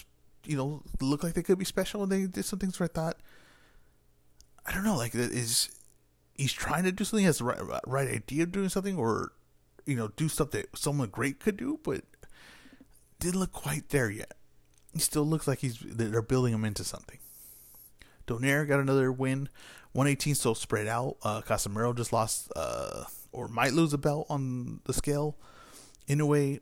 you 0.45 0.57
know, 0.57 0.83
look 1.01 1.23
like 1.23 1.35
they 1.35 1.45
could 1.45 1.59
be 1.59 1.65
special, 1.65 2.03
and 2.03 2.11
they 2.11 2.27
did 2.27 2.45
some 2.45 2.59
things 2.59 2.79
where 2.79 2.89
I 2.89 2.93
thought, 2.93 3.19
I 4.67 4.75
don't 4.75 4.83
know, 4.85 4.97
like 4.97 5.15
is 5.15 5.71
he's 6.35 6.53
trying 6.53 6.83
to 6.85 6.93
do 6.93 7.05
something, 7.05 7.25
has 7.25 7.39
the 7.39 7.45
right, 7.45 7.81
right 7.87 8.09
idea 8.09 8.43
of 8.43 8.53
doing 8.53 8.69
something, 8.69 8.97
or 8.99 9.31
you 9.87 9.95
know, 9.95 10.09
do 10.17 10.29
stuff 10.29 10.51
that 10.51 10.77
someone 10.77 11.09
great 11.09 11.39
could 11.39 11.57
do, 11.57 11.79
but 11.85 12.03
didn't 13.21 13.39
look 13.39 13.53
quite 13.53 13.91
there 13.91 14.11
yet. 14.11 14.35
He 14.93 14.99
still 14.99 15.25
looks 15.25 15.47
like 15.47 15.61
he's 15.61 15.79
they're 15.79 16.21
building 16.21 16.53
him 16.53 16.65
into 16.65 16.83
something. 16.83 17.19
Donaire 18.27 18.67
got 18.67 18.81
another 18.81 19.13
win, 19.13 19.49
118 19.93 20.35
still 20.35 20.57
spread 20.57 20.89
out. 20.89 21.17
Uh, 21.23 21.43
Casimero 21.43 21.97
just 21.97 22.13
lost, 22.13 22.53
uh, 22.57 23.05
or 23.33 23.49
might 23.49 23.73
lose 23.73 23.93
a 23.93 23.99
belt 23.99 24.27
on 24.29 24.81
the 24.85 24.93
scale. 24.93 25.37
Inoue 26.09 26.61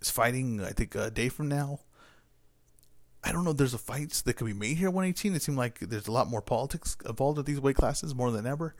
is 0.00 0.10
fighting, 0.10 0.62
I 0.62 0.70
think, 0.70 0.94
a 0.94 1.10
day 1.10 1.28
from 1.28 1.48
now. 1.48 1.80
I 3.22 3.32
don't 3.32 3.44
know. 3.44 3.52
There's 3.52 3.74
a 3.74 3.78
fights 3.78 4.22
that 4.22 4.34
could 4.34 4.46
be 4.46 4.54
made 4.54 4.78
here. 4.78 4.88
118. 4.88 5.34
It 5.34 5.42
seemed 5.42 5.58
like 5.58 5.80
there's 5.80 6.08
a 6.08 6.12
lot 6.12 6.28
more 6.28 6.40
politics 6.40 6.96
involved 7.06 7.38
at 7.38 7.46
these 7.46 7.60
weight 7.60 7.76
classes 7.76 8.14
more 8.14 8.30
than 8.30 8.46
ever, 8.46 8.74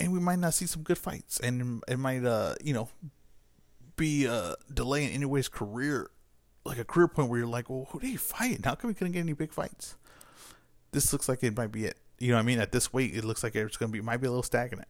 and 0.00 0.12
we 0.12 0.20
might 0.20 0.38
not 0.38 0.54
see 0.54 0.66
some 0.66 0.82
good 0.82 0.98
fights, 0.98 1.38
and 1.38 1.82
it 1.86 1.98
might, 1.98 2.24
uh, 2.24 2.54
you 2.62 2.72
know, 2.72 2.88
be 3.96 4.24
a 4.24 4.54
delay 4.72 5.12
in 5.12 5.22
Inoue's 5.22 5.48
career, 5.48 6.10
like 6.64 6.78
a 6.78 6.84
career 6.84 7.08
point 7.08 7.28
where 7.28 7.40
you're 7.40 7.48
like, 7.48 7.70
well, 7.70 7.86
who 7.90 8.00
do 8.00 8.08
you 8.08 8.18
fight? 8.18 8.64
How 8.64 8.74
come 8.74 8.88
we 8.88 8.94
couldn't 8.94 9.12
get 9.12 9.20
any 9.20 9.32
big 9.32 9.52
fights? 9.52 9.96
This 10.90 11.12
looks 11.12 11.28
like 11.28 11.44
it 11.44 11.56
might 11.56 11.72
be 11.72 11.84
it. 11.84 11.98
You 12.18 12.30
know 12.30 12.36
what 12.36 12.42
I 12.42 12.46
mean? 12.46 12.58
At 12.58 12.72
this 12.72 12.92
weight, 12.92 13.14
it 13.14 13.24
looks 13.24 13.42
like 13.44 13.54
it's 13.54 13.76
going 13.76 13.92
to 13.92 13.96
be 13.96 14.02
might 14.02 14.16
be 14.16 14.26
a 14.26 14.30
little 14.30 14.42
stagnant. 14.42 14.88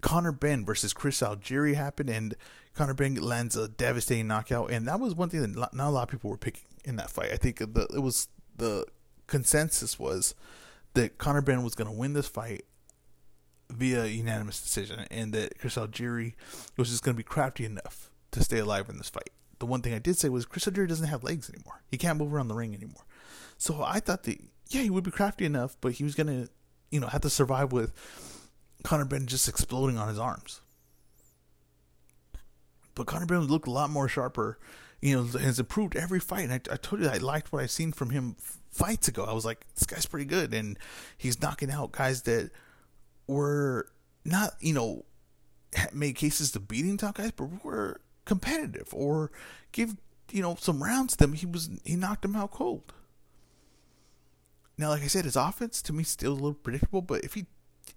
Conor 0.00 0.32
Benn 0.32 0.64
versus 0.64 0.92
Chris 0.92 1.20
Algieri 1.20 1.74
happened, 1.74 2.10
and 2.10 2.34
Conor 2.74 2.94
Benn 2.94 3.14
lands 3.16 3.56
a 3.56 3.68
devastating 3.68 4.26
knockout, 4.26 4.70
and 4.70 4.86
that 4.86 5.00
was 5.00 5.14
one 5.14 5.28
thing 5.28 5.40
that 5.40 5.74
not 5.74 5.86
a 5.86 5.90
lot 5.90 6.04
of 6.04 6.08
people 6.08 6.30
were 6.30 6.36
picking 6.36 6.64
in 6.84 6.96
that 6.96 7.10
fight. 7.10 7.32
I 7.32 7.36
think 7.36 7.58
the, 7.58 7.88
it 7.94 8.00
was 8.00 8.28
the 8.56 8.86
consensus 9.26 9.98
was 9.98 10.34
that 10.94 11.18
Conor 11.18 11.42
Benn 11.42 11.62
was 11.62 11.74
going 11.74 11.90
to 11.90 11.96
win 11.96 12.12
this 12.12 12.28
fight 12.28 12.64
via 13.70 14.06
unanimous 14.06 14.60
decision, 14.60 15.06
and 15.10 15.32
that 15.32 15.58
Chris 15.58 15.76
Algieri 15.76 16.34
was 16.76 16.90
just 16.90 17.02
going 17.02 17.14
to 17.14 17.18
be 17.18 17.24
crafty 17.24 17.64
enough 17.64 18.10
to 18.32 18.42
stay 18.42 18.58
alive 18.58 18.88
in 18.88 18.98
this 18.98 19.10
fight. 19.10 19.30
The 19.58 19.66
one 19.66 19.82
thing 19.82 19.92
I 19.92 19.98
did 19.98 20.16
say 20.16 20.28
was 20.28 20.46
Chris 20.46 20.64
Algieri 20.66 20.88
doesn't 20.88 21.08
have 21.08 21.24
legs 21.24 21.50
anymore; 21.50 21.82
he 21.88 21.98
can't 21.98 22.18
move 22.18 22.32
around 22.32 22.48
the 22.48 22.54
ring 22.54 22.74
anymore. 22.74 23.04
So 23.58 23.82
I 23.82 24.00
thought 24.00 24.22
that 24.24 24.40
yeah, 24.68 24.82
he 24.82 24.90
would 24.90 25.04
be 25.04 25.10
crafty 25.10 25.44
enough, 25.44 25.76
but 25.80 25.92
he 25.92 26.04
was 26.04 26.14
going 26.14 26.26
to 26.28 26.50
you 26.90 27.00
know 27.00 27.08
have 27.08 27.20
to 27.22 27.30
survive 27.30 27.72
with 27.72 27.92
Conor 28.82 29.04
Benn 29.04 29.26
just 29.26 29.48
exploding 29.48 29.98
on 29.98 30.08
his 30.08 30.18
arms. 30.18 30.60
But 32.94 33.06
Conor 33.06 33.26
Benn 33.26 33.40
looked 33.42 33.68
a 33.68 33.70
lot 33.70 33.90
more 33.90 34.08
sharper. 34.08 34.58
You 35.00 35.16
know, 35.16 35.38
has 35.38 35.58
improved 35.58 35.96
every 35.96 36.20
fight. 36.20 36.44
And 36.44 36.52
I, 36.52 36.60
I 36.72 36.76
told 36.76 37.02
you 37.02 37.08
I 37.08 37.16
liked 37.16 37.52
what 37.52 37.62
I 37.62 37.66
seen 37.66 37.92
from 37.92 38.10
him 38.10 38.36
fights 38.70 39.08
ago. 39.08 39.24
I 39.24 39.32
was 39.32 39.44
like, 39.44 39.64
this 39.74 39.86
guy's 39.86 40.06
pretty 40.06 40.26
good, 40.26 40.52
and 40.52 40.78
he's 41.16 41.40
knocking 41.40 41.70
out 41.70 41.92
guys 41.92 42.22
that 42.22 42.50
were 43.26 43.88
not, 44.24 44.54
you 44.60 44.74
know, 44.74 45.04
made 45.92 46.16
cases 46.16 46.52
to 46.52 46.60
beating 46.60 46.96
top 46.96 47.16
guys, 47.16 47.32
but 47.32 47.64
were 47.64 48.00
competitive 48.24 48.88
or 48.92 49.30
give 49.72 49.96
you 50.30 50.42
know 50.42 50.56
some 50.58 50.82
rounds 50.82 51.16
to 51.16 51.18
them. 51.18 51.32
He 51.32 51.46
was 51.46 51.70
he 51.84 51.96
knocked 51.96 52.22
them 52.22 52.36
out 52.36 52.50
cold. 52.50 52.92
Now, 54.78 54.90
like 54.90 55.02
I 55.02 55.08
said, 55.08 55.24
his 55.24 55.36
offense 55.36 55.82
to 55.82 55.92
me 55.92 56.04
still 56.04 56.32
a 56.32 56.34
little 56.34 56.54
predictable, 56.54 57.02
but 57.02 57.22
if 57.24 57.34
he 57.34 57.46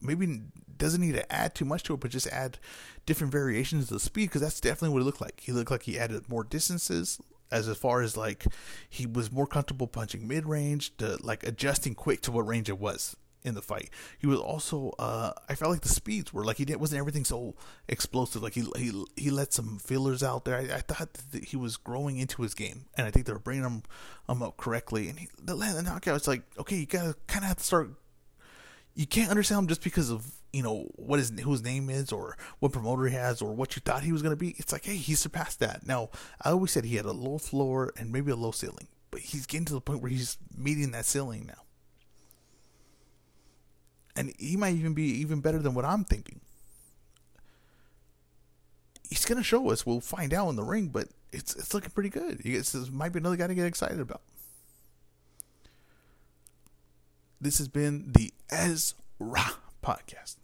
maybe 0.04 0.42
doesn't 0.78 1.02
need 1.02 1.16
to 1.16 1.32
add 1.32 1.56
too 1.56 1.66
much 1.66 1.84
to 1.84 1.94
it, 1.94 2.00
but 2.00 2.12
just 2.12 2.28
add 2.28 2.58
different 3.06 3.32
variations 3.32 3.84
of 3.84 3.89
the 3.89 4.00
speed 4.00 4.26
because 4.26 4.42
that's 4.42 4.60
definitely 4.60 4.89
what 4.89 5.02
it 5.02 5.06
looked 5.06 5.22
like. 5.22 5.39
He 5.42 5.52
looked 5.52 5.72
like 5.72 5.84
he 5.84 5.98
added 5.98 6.30
more 6.30 6.44
distances 6.44 7.20
as 7.52 7.68
far 7.78 8.02
as 8.02 8.18
like 8.18 8.46
he 8.89 9.06
was 9.06 9.32
more 9.32 9.48
comfortable 9.48 9.88
punching 9.88 10.28
mid 10.28 10.46
range 10.46 10.96
to 10.98 11.18
like 11.22 11.46
adjusting 11.46 11.96
quick 11.96 12.22
to 12.22 12.32
what 12.32 12.48
range 12.48 12.68
it 12.68 12.80
was 12.80 13.16
in 13.44 13.56
the 13.56 13.62
fight. 13.62 13.89
He 14.18 14.28
was 14.28 14.39
also 14.39 14.94
uh 14.98 15.34
I 15.48 15.56
felt 15.56 15.72
like 15.72 15.82
the 15.82 15.89
speeds 15.89 16.34
were 16.34 16.44
like 16.44 16.58
he 16.58 16.66
didn't 16.66 16.80
wasn't 16.80 17.00
everything 17.00 17.26
so 17.26 17.56
explosive. 17.88 18.42
Like 18.42 18.54
he 18.54 18.66
he 18.76 19.06
he 19.16 19.30
let 19.30 19.54
some 19.54 19.78
fillers 19.78 20.24
out 20.24 20.46
there. 20.46 20.58
I, 20.58 20.76
I 20.76 20.80
thought 20.80 21.13
that 21.32 21.46
he 21.46 21.58
was 21.58 21.78
growing 21.78 22.18
into 22.18 22.42
his 22.42 22.54
game, 22.54 22.86
and 22.98 23.06
I 23.06 23.12
think 23.12 23.26
they 23.26 23.34
were 23.34 23.39
bringing 23.39 23.66
him 23.66 23.84
um 24.28 24.42
up 24.42 24.58
correctly. 24.58 25.10
And 25.10 25.20
he 25.20 25.28
the, 25.42 25.56
the 25.56 25.82
knockout, 25.82 26.16
it's 26.16 26.28
like 26.28 26.44
okay, 26.58 26.78
you 26.78 26.86
gotta 26.86 27.16
kind 27.28 27.44
of 27.44 27.50
have 27.50 27.58
to 27.58 27.63
start 27.63 27.92
you 28.95 29.08
can't 29.08 29.29
understand 29.29 29.60
him 29.60 29.67
just 29.67 29.84
because 29.84 30.10
of 30.10 30.32
you 30.51 30.62
know 30.62 30.88
what 30.95 31.19
his 31.19 31.32
whose 31.41 31.63
name 31.63 31.89
is 31.89 32.12
or 32.12 32.38
what 32.60 32.71
promoter 32.71 33.08
he 33.08 33.15
has 33.15 33.41
or 33.41 33.53
what 33.53 33.75
you 33.75 33.82
thought 33.84 34.03
he 34.03 34.12
was 34.12 34.21
going 34.21 34.34
to 34.34 34.39
be. 34.39 34.56
It's 34.58 34.71
like, 34.71 34.86
hey, 34.86 34.95
he 34.95 35.15
surpassed 35.15 35.60
that. 35.60 35.86
Now, 35.88 36.10
I 36.41 36.51
always 36.51 36.71
said 36.71 36.86
he 36.86 36.95
had 36.95 37.06
a 37.06 37.12
low 37.12 37.39
floor 37.39 37.91
and 37.97 38.12
maybe 38.12 38.32
a 38.32 38.36
low 38.36 38.51
ceiling, 38.51 38.88
but 39.10 39.21
he's 39.21 39.45
getting 39.47 39.65
to 39.65 39.73
the 39.73 39.82
point 39.82 40.01
where 40.01 40.12
he's 40.12 40.38
meeting 40.56 40.91
that 40.91 41.06
ceiling 41.06 41.45
now, 41.47 41.63
and 44.15 44.34
he 44.38 44.56
might 44.56 44.75
even 44.75 44.93
be 44.93 45.06
even 45.21 45.41
better 45.41 45.60
than 45.60 45.73
what 45.73 45.86
I'm 45.86 46.03
thinking. 46.03 46.41
He's 49.10 49.25
going 49.25 49.38
to 49.38 49.43
show 49.43 49.69
us. 49.69 49.86
We'll 49.86 50.01
find 50.01 50.34
out 50.34 50.49
in 50.49 50.56
the 50.56 50.63
ring, 50.63 50.88
but 50.88 51.08
it's 51.32 51.56
it's 51.56 51.73
looking 51.73 51.91
pretty 51.91 52.10
good. 52.10 52.39
This 52.39 52.91
might 52.91 53.12
be 53.12 53.19
another 53.19 53.36
guy 53.38 53.47
to 53.47 53.56
get 53.56 53.65
excited 53.65 53.99
about. 53.99 54.21
This 57.41 57.58
has 57.58 57.67
been 57.67 58.12
the 58.13 58.32
Ezra 58.54 59.46
podcast. 59.82 60.38